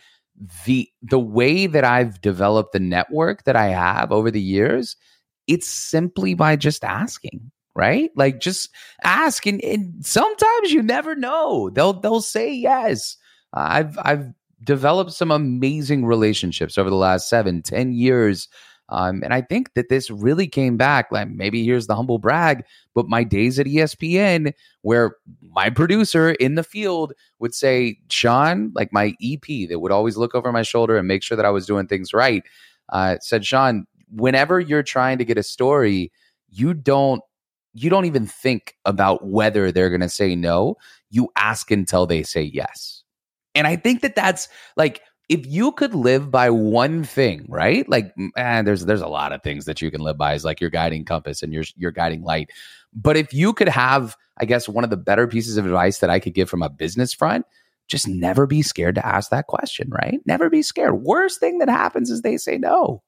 [0.65, 4.95] the the way that I've developed the network that I have over the years?
[5.45, 8.09] It's simply by just asking, right?
[8.15, 8.71] Like just
[9.03, 11.69] ask, and, and sometimes you never know.
[11.69, 13.15] They'll they'll say yes.
[13.53, 14.33] I've I've
[14.63, 18.47] developed some amazing relationships over the last seven, ten years
[18.89, 21.07] Um, and I think that this really came back.
[21.11, 24.53] Like maybe here's the humble brag, but my days at ESPN,
[24.83, 30.17] where my producer in the field would say, Sean, like my EP that would always
[30.17, 32.43] look over my shoulder and make sure that I was doing things right,
[32.89, 36.11] uh, said, Sean, whenever you're trying to get a story,
[36.51, 37.21] you don't
[37.73, 40.77] you don't even think about whether they're going to say no.
[41.11, 43.03] You ask until they say yes.
[43.55, 47.87] And I think that that's like if you could live by one thing, right?
[47.89, 50.61] Like, and there's there's a lot of things that you can live by, is like
[50.61, 52.51] your guiding compass and your your guiding light.
[52.93, 56.09] But if you could have, I guess, one of the better pieces of advice that
[56.09, 57.45] I could give from a business front,
[57.87, 60.19] just never be scared to ask that question, right?
[60.25, 61.01] Never be scared.
[61.01, 63.01] Worst thing that happens is they say no.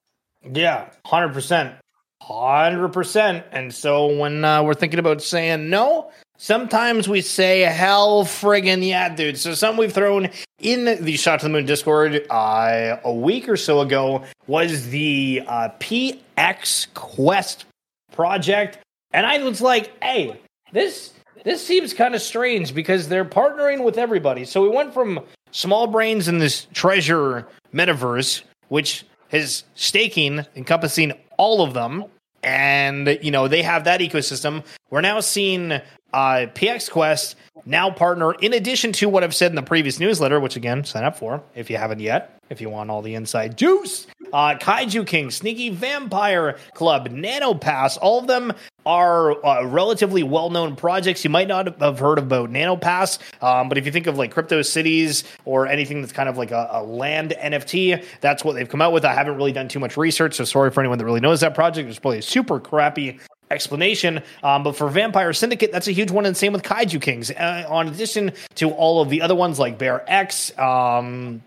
[0.51, 1.75] Yeah, hundred percent,
[2.21, 3.45] hundred percent.
[3.51, 9.09] And so when uh, we're thinking about saying no, Sometimes we say hell friggin' yeah,
[9.09, 9.39] dude.
[9.39, 10.29] So something we've thrown
[10.59, 15.41] in the Shot to the Moon Discord uh, a week or so ago was the
[15.47, 17.65] uh, PX Quest
[18.11, 18.77] project,
[19.11, 20.39] and I was like, hey,
[20.71, 21.13] this
[21.43, 24.45] this seems kind of strange because they're partnering with everybody.
[24.45, 25.19] So we went from
[25.51, 32.05] smol brains in this treasure metaverse, which is staking encompassing all of them
[32.43, 34.63] and you know they have that ecosystem.
[34.89, 35.81] We're now seeing uh,
[36.13, 37.35] PX Quest
[37.65, 41.03] now partner in addition to what I've said in the previous newsletter, which again sign
[41.03, 44.07] up for if you haven't yet if you want all the inside juice.
[44.33, 48.53] Uh, Kaiju King, Sneaky Vampire Club, Nano Pass, all of them
[48.87, 51.23] are uh, relatively well known projects.
[51.23, 54.61] You might not have heard about NanoPass, um, but if you think of like Crypto
[54.61, 58.81] Cities or anything that's kind of like a, a, land NFT, that's what they've come
[58.81, 59.03] out with.
[59.03, 61.53] I haven't really done too much research, so sorry for anyone that really knows that
[61.53, 61.89] project.
[61.89, 63.19] It's probably a super crappy
[63.51, 64.23] explanation.
[64.41, 67.29] Um, but for Vampire Syndicate, that's a huge one, and same with Kaiju Kings.
[67.29, 71.43] Uh, on addition to all of the other ones like Bear X, um,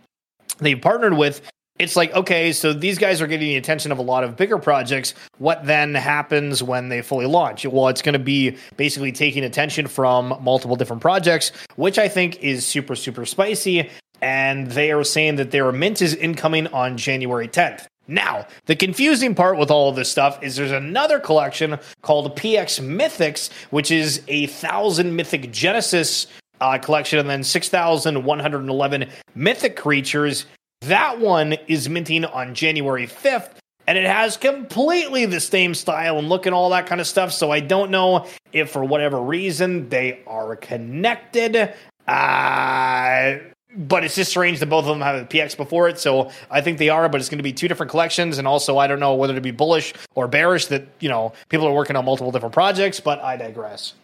[0.58, 1.40] they've partnered with
[1.80, 4.58] it's like okay so these guys are getting the attention of a lot of bigger
[4.58, 5.14] projects.
[5.38, 7.66] What then happens when they fully launch?
[7.66, 12.40] Well it's going to be basically taking attention from multiple different projects which i think
[12.42, 13.90] is super super spicy.
[14.22, 19.36] And they are saying that their mint is incoming on january 10th now, the confusing
[19.36, 24.22] part with all of this stuff is there's another collection called PX Mythics, which is
[24.26, 26.26] a thousand mythic Genesis
[26.60, 30.46] uh, collection and then 6,111 mythic creatures.
[30.82, 33.50] That one is minting on January 5th.
[33.86, 37.32] And it has completely the same style and look and all that kind of stuff.
[37.32, 41.74] So I don't know if, for whatever reason, they are connected.
[42.06, 43.38] Uh,
[43.76, 45.98] but it's just strange that both of them have a PX before it.
[45.98, 48.38] So I think they are, but it's going to be two different collections.
[48.38, 51.66] And also, I don't know whether to be bullish or bearish that, you know, people
[51.66, 53.94] are working on multiple different projects, but I digress.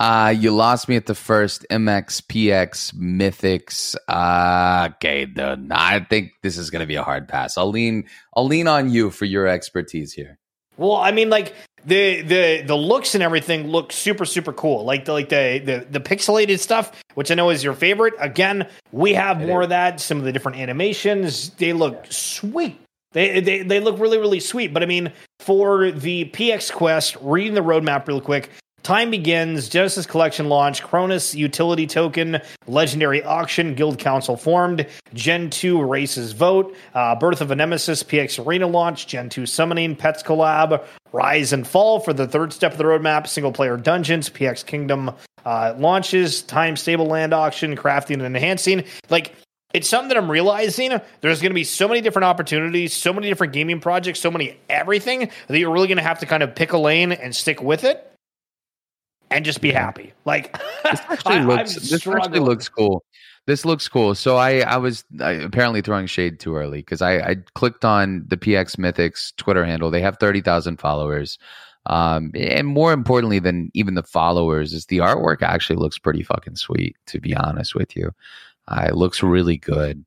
[0.00, 3.94] Uh, you lost me at the first MX, PX, Mythics.
[4.08, 7.58] Uh, okay, the, I think this is going to be a hard pass.
[7.58, 10.38] I'll lean, I'll lean on you for your expertise here.
[10.78, 14.84] Well, I mean, like the the the looks and everything look super super cool.
[14.86, 18.14] Like the like the the, the pixelated stuff, which I know is your favorite.
[18.18, 20.00] Again, we have more of that.
[20.00, 22.80] Some of the different animations, they look sweet.
[23.12, 24.72] They, they they look really really sweet.
[24.72, 28.48] But I mean, for the PX Quest, reading the roadmap real quick,
[28.82, 29.68] Time begins.
[29.68, 30.82] Genesis Collection launch.
[30.82, 32.40] Cronus utility token.
[32.66, 33.74] Legendary auction.
[33.74, 34.86] Guild Council formed.
[35.12, 36.74] Gen 2 races vote.
[36.94, 38.02] Uh, Birth of a Nemesis.
[38.02, 39.06] PX Arena launch.
[39.06, 39.96] Gen 2 summoning.
[39.96, 40.82] Pets collab.
[41.12, 43.26] Rise and fall for the third step of the roadmap.
[43.26, 44.30] Single player dungeons.
[44.30, 45.12] PX Kingdom
[45.44, 46.40] uh, launches.
[46.42, 47.76] Time stable land auction.
[47.76, 48.84] Crafting and enhancing.
[49.10, 49.34] Like,
[49.74, 53.28] it's something that I'm realizing there's going to be so many different opportunities, so many
[53.28, 56.54] different gaming projects, so many everything that you're really going to have to kind of
[56.56, 58.09] pick a lane and stick with it
[59.30, 60.12] and just be happy.
[60.24, 60.52] Like
[60.82, 63.04] this actually I, looks this actually looks cool.
[63.46, 64.14] This looks cool.
[64.14, 68.24] So I I was I, apparently throwing shade too early because I I clicked on
[68.26, 69.90] the PX Mythics Twitter handle.
[69.90, 71.38] They have thirty thousand followers.
[71.86, 76.56] Um, and more importantly than even the followers is the artwork actually looks pretty fucking
[76.56, 76.96] sweet.
[77.06, 78.10] To be honest with you,
[78.68, 80.04] uh, it looks really good.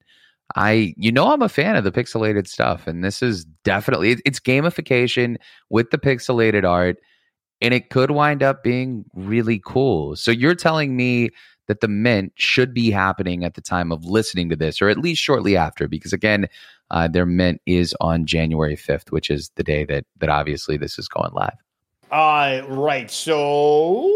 [0.55, 4.21] I, you know, I'm a fan of the pixelated stuff, and this is definitely it,
[4.23, 5.37] it's gamification
[5.69, 6.97] with the pixelated art
[7.63, 10.17] and it could wind up being really cool.
[10.17, 11.29] So you're telling me
[11.67, 14.97] that the mint should be happening at the time of listening to this, or at
[14.97, 16.49] least shortly after, because again,
[16.91, 20.99] uh, their mint is on January 5th, which is the day that that obviously this
[20.99, 21.55] is going live.
[22.11, 23.09] Uh, right.
[23.09, 24.11] So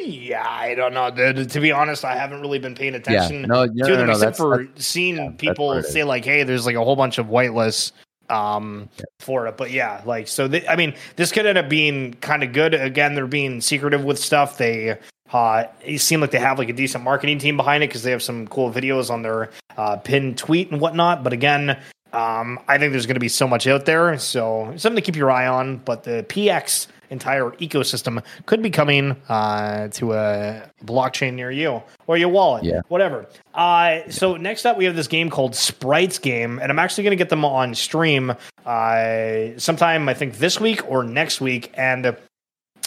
[0.00, 1.10] yeah, I don't know.
[1.44, 4.12] To be honest, I haven't really been paying attention yeah, no, no, to them no,
[4.14, 7.92] except for seeing yeah, people say like, "Hey, there's like a whole bunch of whitelists
[8.30, 8.88] um
[9.20, 9.56] for it.
[9.56, 12.74] But yeah like so i mean this could end up being kind of good.
[12.74, 14.58] Again they're being secretive with stuff.
[14.58, 14.98] They
[15.32, 15.64] uh
[15.96, 18.46] seem like they have like a decent marketing team behind it because they have some
[18.48, 21.22] cool videos on their uh pinned tweet and whatnot.
[21.22, 21.76] But again
[22.14, 25.16] Um, I think there's going to be so much out there, so something to keep
[25.16, 25.78] your eye on.
[25.78, 32.18] But the PX entire ecosystem could be coming uh, to a blockchain near you or
[32.18, 32.82] your wallet, yeah.
[32.88, 33.26] whatever.
[33.54, 37.16] Uh, so next up, we have this game called Sprites Game, and I'm actually going
[37.16, 38.34] to get them on stream
[38.66, 42.16] uh, sometime I think this week or next week, and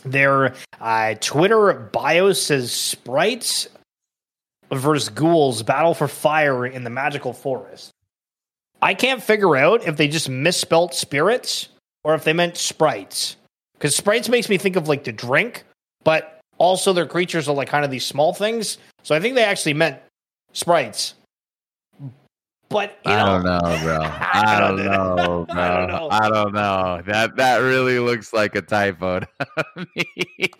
[0.05, 3.67] their uh, Twitter bio says Sprites
[4.71, 7.91] versus ghouls battle for fire in the magical forest.
[8.81, 11.69] I can't figure out if they just misspelt spirits
[12.03, 13.37] or if they meant sprites.
[13.77, 15.63] Because sprites makes me think of like the drink,
[16.03, 18.77] but also their creatures are like kind of these small things.
[19.03, 19.99] So I think they actually meant
[20.53, 21.13] sprites.
[22.69, 23.99] But I don't know, bro.
[24.03, 25.45] I, don't, know, bro.
[25.57, 26.09] I don't know.
[26.11, 27.01] I don't know.
[27.05, 29.21] That that really looks like a typo.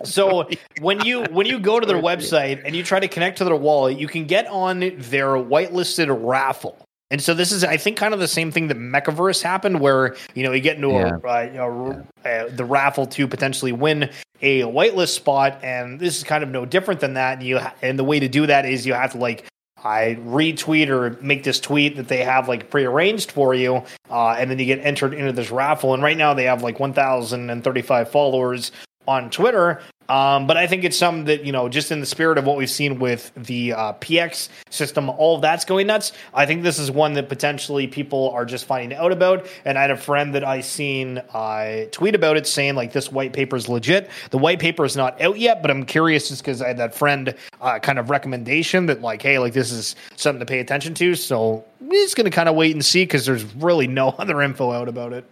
[0.06, 0.48] so
[0.80, 3.58] when you when you go to their website and you try to connect to their
[3.58, 6.78] wallet, you can get on their whitelisted raffle.
[7.10, 10.16] And so this is, I think, kind of the same thing that Mekaverse happened, where
[10.36, 11.18] you know you get into yeah.
[11.24, 14.10] a, uh, a, uh, the raffle to potentially win
[14.42, 17.38] a whitelist spot, and this is kind of no different than that.
[17.38, 19.46] And you and the way to do that is you have to like
[19.84, 24.52] I retweet or make this tweet that they have like prearranged for you, uh, and
[24.52, 25.94] then you get entered into this raffle.
[25.94, 28.72] And right now they have like 1,035 followers
[29.08, 29.82] on Twitter.
[30.10, 32.58] Um, but I think it's something that, you know, just in the spirit of what
[32.58, 36.14] we've seen with the uh, PX system, all of that's going nuts.
[36.34, 39.48] I think this is one that potentially people are just finding out about.
[39.66, 43.12] And I had a friend that I seen uh, tweet about it saying, like, this
[43.12, 44.10] white paper is legit.
[44.32, 46.96] The white paper is not out yet, but I'm curious just because I had that
[46.96, 50.94] friend uh, kind of recommendation that, like, hey, like, this is something to pay attention
[50.96, 51.16] to.
[51.16, 54.42] So we're just going to kind of wait and see because there's really no other
[54.42, 55.26] info out about it.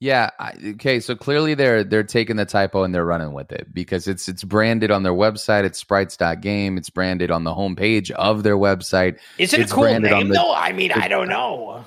[0.00, 0.30] Yeah.
[0.64, 1.00] Okay.
[1.00, 4.44] So clearly they're they're taking the typo and they're running with it because it's it's
[4.44, 5.64] branded on their website.
[5.64, 6.78] It's sprites.game.
[6.78, 9.18] It's branded on the homepage of their website.
[9.38, 10.54] Is it it's a cool name the, though?
[10.54, 11.84] I mean, I don't know.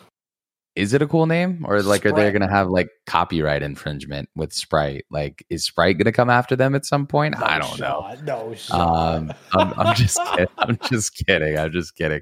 [0.75, 2.13] Is it a cool name or like Sprite.
[2.13, 5.05] are they going to have like copyright infringement with Sprite?
[5.09, 7.37] Like, is Sprite going to come after them at some point?
[7.37, 8.23] No I don't shot.
[8.23, 8.55] know.
[8.69, 10.47] No, um, I'm, I'm just kidding.
[10.57, 11.57] I'm just kidding.
[11.57, 12.21] I'm just kidding.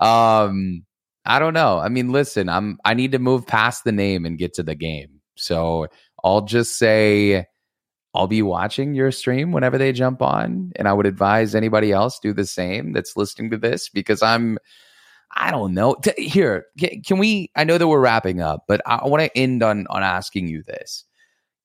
[0.00, 0.84] Um,
[1.26, 1.78] I don't know.
[1.78, 4.74] I mean, listen, I'm I need to move past the name and get to the
[4.74, 5.19] game.
[5.40, 5.88] So
[6.22, 7.46] I'll just say
[8.14, 10.72] I'll be watching your stream whenever they jump on.
[10.76, 14.58] And I would advise anybody else do the same that's listening to this because I'm,
[15.36, 15.96] I don't know.
[16.16, 16.66] Here,
[17.06, 17.52] can we?
[17.54, 20.64] I know that we're wrapping up, but I want to end on on asking you
[20.64, 21.04] this.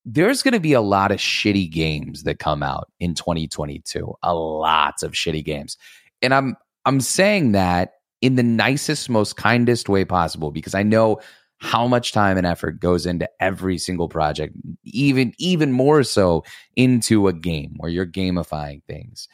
[0.04, 4.14] There's going to be a lot of shitty games that come out in 2022.
[4.22, 5.76] A lot of shitty games,
[6.22, 11.20] and I'm I'm saying that in the nicest, most kindest way possible because I know
[11.58, 14.54] how much time and effort goes into every single project,
[14.84, 16.44] even even more so
[16.76, 19.28] into a game where you're gamifying things.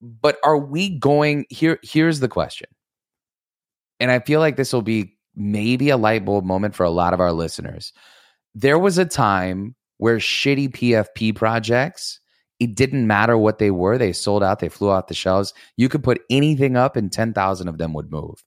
[0.00, 1.78] But are we going here?
[1.82, 2.68] Here's the question.
[3.98, 7.14] And I feel like this will be maybe a light bulb moment for a lot
[7.14, 7.92] of our listeners.
[8.54, 12.20] There was a time where shitty PFP projects,
[12.58, 15.52] it didn't matter what they were, they sold out, they flew off the shelves.
[15.76, 18.44] You could put anything up and 10,000 of them would move.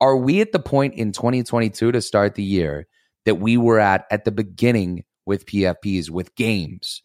[0.00, 2.86] Are we at the point in 2022 to start the year
[3.24, 7.02] that we were at at the beginning with PFPs, with games?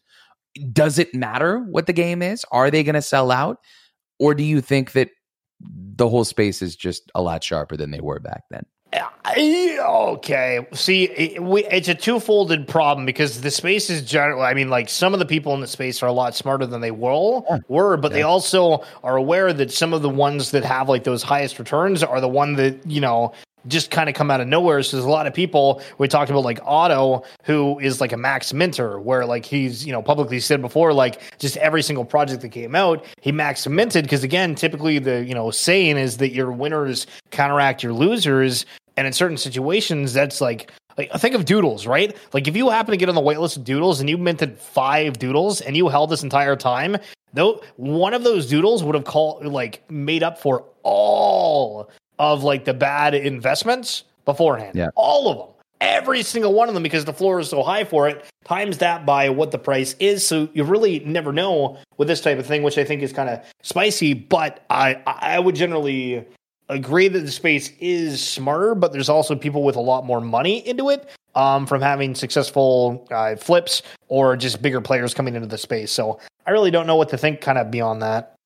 [0.72, 2.44] Does it matter what the game is?
[2.52, 3.58] Are they going to sell out?
[4.18, 5.10] Or do you think that
[5.60, 8.64] the whole space is just a lot sharper than they were back then?
[8.94, 10.66] Okay.
[10.72, 14.42] See, it, we, it's a two-folded problem because the space is general.
[14.42, 16.80] I mean, like some of the people in the space are a lot smarter than
[16.80, 18.18] they were, were, but yeah.
[18.18, 22.02] they also are aware that some of the ones that have like those highest returns
[22.02, 23.32] are the one that you know
[23.68, 24.82] just kind of come out of nowhere.
[24.82, 28.16] So there's a lot of people we talked about like Otto, who is like a
[28.16, 32.42] max minter, where like he's, you know, publicly said before, like just every single project
[32.42, 34.08] that came out, he max minted.
[34.08, 38.66] Cause again, typically the, you know, saying is that your winners counteract your losers.
[38.96, 42.16] And in certain situations, that's like like think of doodles, right?
[42.32, 45.18] Like if you happen to get on the waitlist of doodles and you minted five
[45.18, 46.96] doodles and you held this entire time,
[47.32, 52.64] though one of those doodles would have called like made up for all of like
[52.64, 54.76] the bad investments beforehand.
[54.76, 54.90] Yeah.
[54.94, 55.48] All of them.
[55.80, 59.04] Every single one of them because the floor is so high for it, times that
[59.04, 60.24] by what the price is.
[60.24, 63.28] So you really never know with this type of thing, which I think is kind
[63.28, 64.14] of spicy.
[64.14, 66.24] But I I would generally
[66.68, 70.66] agree that the space is smarter, but there's also people with a lot more money
[70.66, 75.58] into it um, from having successful uh, flips or just bigger players coming into the
[75.58, 75.90] space.
[75.90, 78.36] So I really don't know what to think kind of beyond that.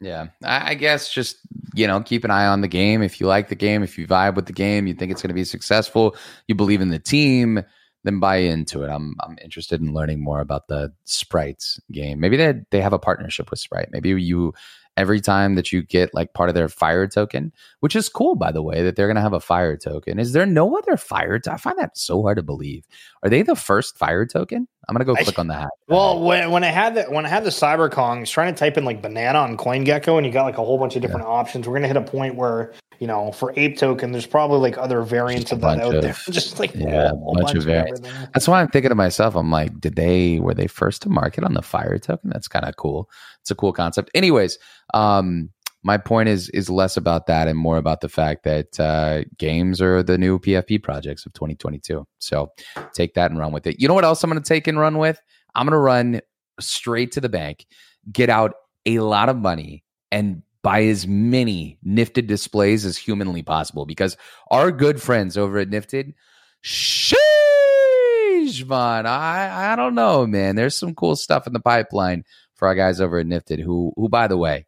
[0.00, 1.38] Yeah, I guess just
[1.74, 3.02] you know keep an eye on the game.
[3.02, 5.30] If you like the game, if you vibe with the game, you think it's going
[5.30, 6.14] to be successful,
[6.48, 7.62] you believe in the team,
[8.04, 8.88] then buy into it.
[8.88, 12.20] I'm I'm interested in learning more about the Sprites game.
[12.20, 13.88] Maybe they they have a partnership with Sprite.
[13.90, 14.52] Maybe you
[14.96, 18.50] every time that you get like part of their fire token, which is cool, by
[18.52, 20.18] the way, that they're going to have a fire token.
[20.18, 21.40] Is there no other fire?
[21.48, 22.86] I find that so hard to believe.
[23.22, 24.68] Are they the first fire token?
[24.88, 25.68] I'm going to go click on that.
[25.88, 28.58] Well, when, when I had the when I had the CyberKong, I was trying to
[28.58, 31.26] type in like banana on CoinGecko, and you got like a whole bunch of different
[31.26, 31.32] yeah.
[31.32, 31.68] options.
[31.68, 34.78] We're going to hit a point where you know, for ape token, there's probably like
[34.78, 36.16] other variants of that out of, there.
[36.30, 38.00] Just like yeah, a bunch, bunch, of variants.
[38.00, 41.08] Of That's why I'm thinking to myself, I'm like, did they were they first to
[41.08, 42.30] market on the fire token?
[42.30, 43.10] That's kind of cool.
[43.40, 44.10] It's a cool concept.
[44.14, 44.58] Anyways,
[44.94, 45.50] um,
[45.86, 49.80] my point is is less about that and more about the fact that uh, games
[49.80, 52.04] are the new PFP projects of 2022.
[52.18, 52.50] So
[52.92, 53.80] take that and run with it.
[53.80, 55.20] You know what else I'm going to take and run with?
[55.54, 56.22] I'm going to run
[56.58, 57.66] straight to the bank,
[58.10, 58.54] get out
[58.84, 64.16] a lot of money, and buy as many Nifted displays as humanly possible because
[64.50, 66.14] our good friends over at Nifted,
[66.64, 67.14] sheesh,
[68.66, 70.56] man, I, I don't know, man.
[70.56, 72.24] There's some cool stuff in the pipeline
[72.56, 74.66] for our guys over at Nifted who, who, by the way,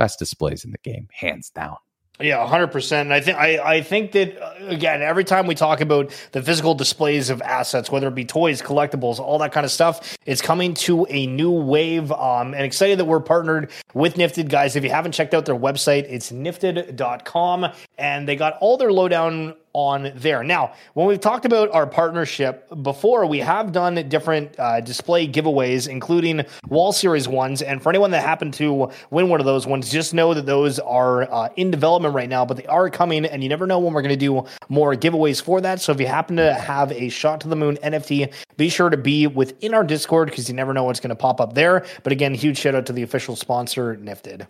[0.00, 1.76] best displays in the game, hands down.
[2.20, 3.06] Yeah, hundred percent.
[3.06, 6.42] And I think I, I think that uh, again, every time we talk about the
[6.42, 10.42] physical displays of assets, whether it be toys, collectibles, all that kind of stuff, it's
[10.42, 12.12] coming to a new wave.
[12.12, 14.76] Um, and excited that we're partnered with Nifted, guys.
[14.76, 19.54] If you haven't checked out their website, it's nifted.com, and they got all their lowdown
[19.72, 20.42] on there.
[20.42, 25.88] Now, when we've talked about our partnership before, we have done different uh, display giveaways,
[25.88, 27.62] including Wall Series ones.
[27.62, 30.78] And for anyone that happened to win one of those ones, just know that those
[30.78, 33.92] are uh, in development right now, but they are coming, and you never know when
[33.92, 35.80] we're going to do more giveaways for that.
[35.80, 38.96] So if you happen to have a shot to the moon NFT, be sure to
[38.96, 41.84] be within our Discord because you never know what's going to pop up there.
[42.02, 44.46] But again, huge shout out to the official sponsor, Nifted.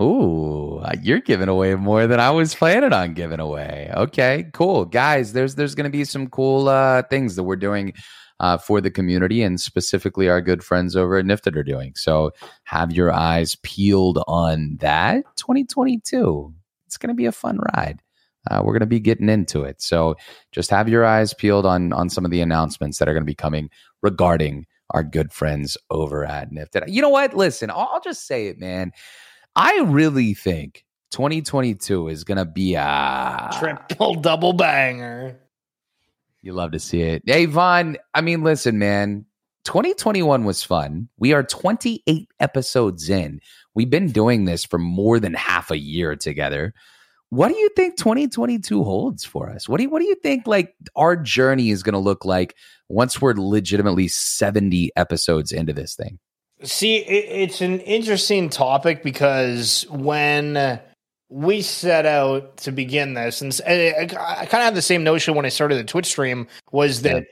[0.00, 3.90] Ooh, uh, you're giving away more than I was planning on giving away.
[3.94, 5.34] Okay, cool, guys.
[5.34, 7.92] There's there's going to be some cool uh, things that we're doing
[8.40, 11.92] uh, for the community, and specifically our good friends over at Nifted are doing.
[11.94, 12.32] So
[12.64, 15.24] have your eyes peeled on that.
[15.36, 16.54] 2022,
[16.86, 18.00] it's going to be a fun ride.
[18.50, 19.82] Uh, we're going to be getting into it.
[19.82, 20.16] So
[20.52, 23.26] just have your eyes peeled on on some of the announcements that are going to
[23.26, 23.68] be coming
[24.02, 26.84] regarding our good friends over at Nifted.
[26.88, 27.34] You know what?
[27.34, 28.92] Listen, I'll, I'll just say it, man
[29.54, 35.38] I really think 2022 is going to be a triple double banger.
[36.40, 37.22] You love to see it.
[37.26, 39.26] Hey, Vaughn, I mean, listen, man,
[39.64, 41.08] 2021 was fun.
[41.18, 43.40] We are 28 episodes in.
[43.74, 46.74] We've been doing this for more than half a year together.
[47.28, 49.68] What do you think 2022 holds for us?
[49.68, 52.56] What do you what do you think like our journey is going to look like
[52.88, 56.18] once we're legitimately 70 episodes into this thing?
[56.64, 60.80] See, it, it's an interesting topic because when
[61.28, 65.34] we set out to begin this, and I, I kind of had the same notion
[65.34, 67.16] when I started the Twitch stream was that.
[67.16, 67.22] Yeah.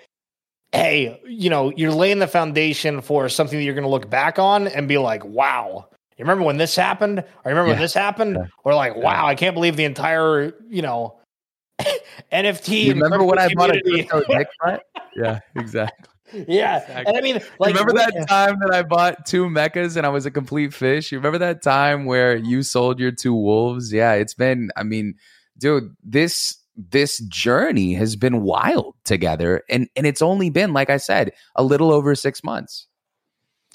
[0.72, 4.38] Hey, you know, you're laying the foundation for something that you're going to look back
[4.38, 5.88] on and be like, wow,
[6.20, 7.24] you remember when this happened?
[7.46, 7.72] I remember yeah.
[7.76, 8.36] when this happened?
[8.36, 8.46] Yeah.
[8.62, 11.18] Or like, wow, I can't believe the entire, you know,
[12.30, 12.84] NFT.
[12.84, 14.48] You remember when I bought a crypto dick
[15.16, 16.09] Yeah, exactly.
[16.48, 17.04] Yeah, exactly.
[17.06, 20.26] and I mean, like, remember that time that I bought two Mekas and I was
[20.26, 21.12] a complete fish?
[21.12, 23.92] You remember that time where you sold your two wolves?
[23.92, 24.70] Yeah, it's been.
[24.76, 25.14] I mean,
[25.58, 30.96] dude, this this journey has been wild together, and and it's only been, like I
[30.96, 32.86] said, a little over six months.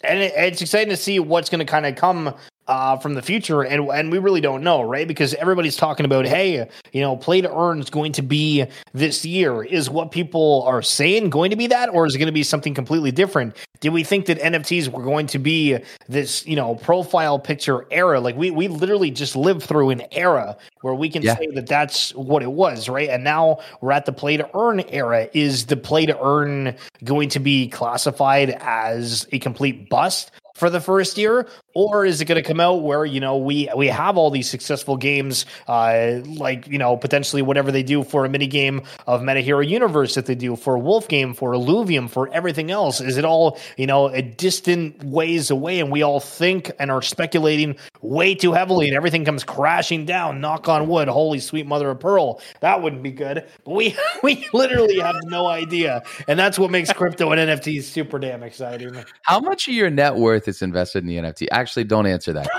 [0.03, 2.33] And it, it's exciting to see what's going to kind of come
[2.67, 5.07] uh, from the future, and and we really don't know, right?
[5.07, 9.23] Because everybody's talking about, hey, you know, play to earn is going to be this
[9.23, 9.63] year.
[9.63, 12.43] Is what people are saying going to be that, or is it going to be
[12.43, 13.55] something completely different?
[13.81, 15.77] Did we think that NFTs were going to be
[16.07, 18.19] this, you know, profile picture era?
[18.19, 21.35] Like we we literally just lived through an era where we can yeah.
[21.35, 23.09] say that that's what it was, right?
[23.09, 25.29] And now we're at the play to earn era.
[25.33, 30.31] Is the play to earn going to be classified as a complete bust?
[30.55, 33.69] For the first year, or is it going to come out where you know we
[33.75, 38.25] we have all these successful games, uh, like you know potentially whatever they do for
[38.25, 42.09] a mini game of Meta Hero Universe that they do for Wolf Game, for Illuvium,
[42.09, 43.01] for everything else?
[43.01, 47.01] Is it all you know a distant ways away, and we all think and are
[47.01, 50.39] speculating way too heavily, and everything comes crashing down?
[50.39, 51.09] Knock on wood.
[51.09, 53.45] Holy sweet mother of pearl, that wouldn't be good.
[53.65, 58.19] But we we literally have no idea, and that's what makes crypto and NFTs super
[58.19, 59.03] damn exciting.
[59.23, 61.47] How much of your net worth is invested in the NFT?
[61.51, 62.49] Actually, don't answer that.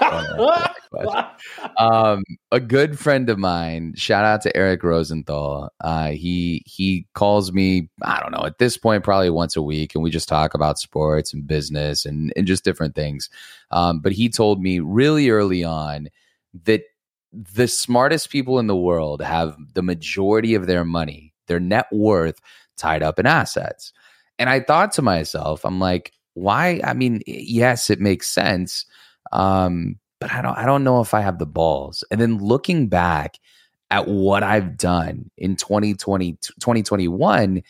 [1.78, 5.70] um, a good friend of mine, shout out to Eric Rosenthal.
[5.80, 7.88] Uh, he he calls me.
[8.02, 10.78] I don't know at this point probably once a week, and we just talk about
[10.78, 13.28] sports and business and and just different things.
[13.70, 16.08] Um, but he told me really early on
[16.64, 16.82] that
[17.32, 22.40] the smartest people in the world have the majority of their money, their net worth
[22.76, 23.92] tied up in assets.
[24.38, 26.80] And I thought to myself, I'm like, why?
[26.84, 28.84] I mean, yes, it makes sense.
[29.32, 32.04] Um, but I don't I don't know if I have the balls.
[32.10, 33.38] And then looking back
[33.90, 37.62] at what I've done in 2020 2021,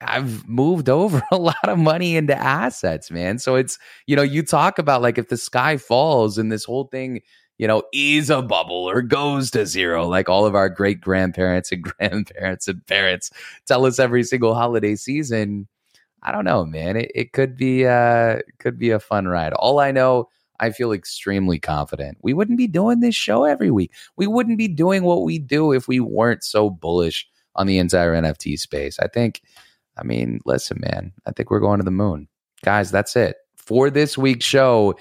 [0.00, 3.38] I've moved over a lot of money into assets, man.
[3.38, 6.84] So it's, you know, you talk about like if the sky falls and this whole
[6.84, 7.20] thing,
[7.58, 11.70] you know, is a bubble or goes to zero, like all of our great grandparents
[11.70, 13.30] and grandparents and parents
[13.66, 15.68] tell us every single holiday season.
[16.22, 16.96] I don't know, man.
[16.96, 19.52] It, it could be uh could be a fun ride.
[19.54, 20.28] All I know
[20.60, 22.18] I feel extremely confident.
[22.22, 23.92] We wouldn't be doing this show every week.
[24.16, 27.26] We wouldn't be doing what we do if we weren't so bullish
[27.56, 28.98] on the entire NFT space.
[29.00, 29.40] I think,
[29.96, 32.28] I mean, listen, man, I think we're going to the moon.
[32.62, 34.94] Guys, that's it for this week's show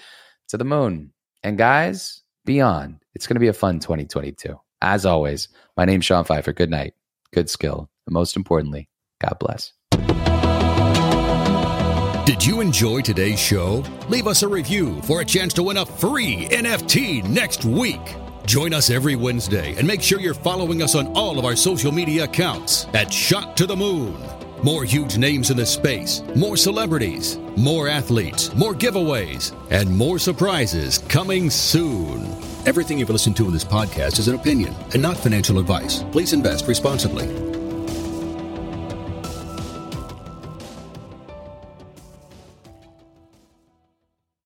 [0.47, 1.11] to the moon.
[1.43, 4.57] And guys, beyond, it's going to be a fun 2022.
[4.81, 6.53] As always, my name's Sean Pfeiffer.
[6.53, 6.93] Good night,
[7.33, 8.87] good skill, and most importantly,
[9.19, 9.73] God bless.
[12.29, 13.83] Did you enjoy today's show?
[14.07, 18.15] Leave us a review for a chance to win a free NFT next week.
[18.45, 21.91] Join us every Wednesday and make sure you're following us on all of our social
[21.91, 24.15] media accounts at Shot to the Moon.
[24.61, 30.99] More huge names in the space, more celebrities, more athletes, more giveaways, and more surprises
[30.99, 32.27] coming soon.
[32.67, 36.03] Everything you've listened to in this podcast is an opinion and not financial advice.
[36.11, 37.48] Please invest responsibly.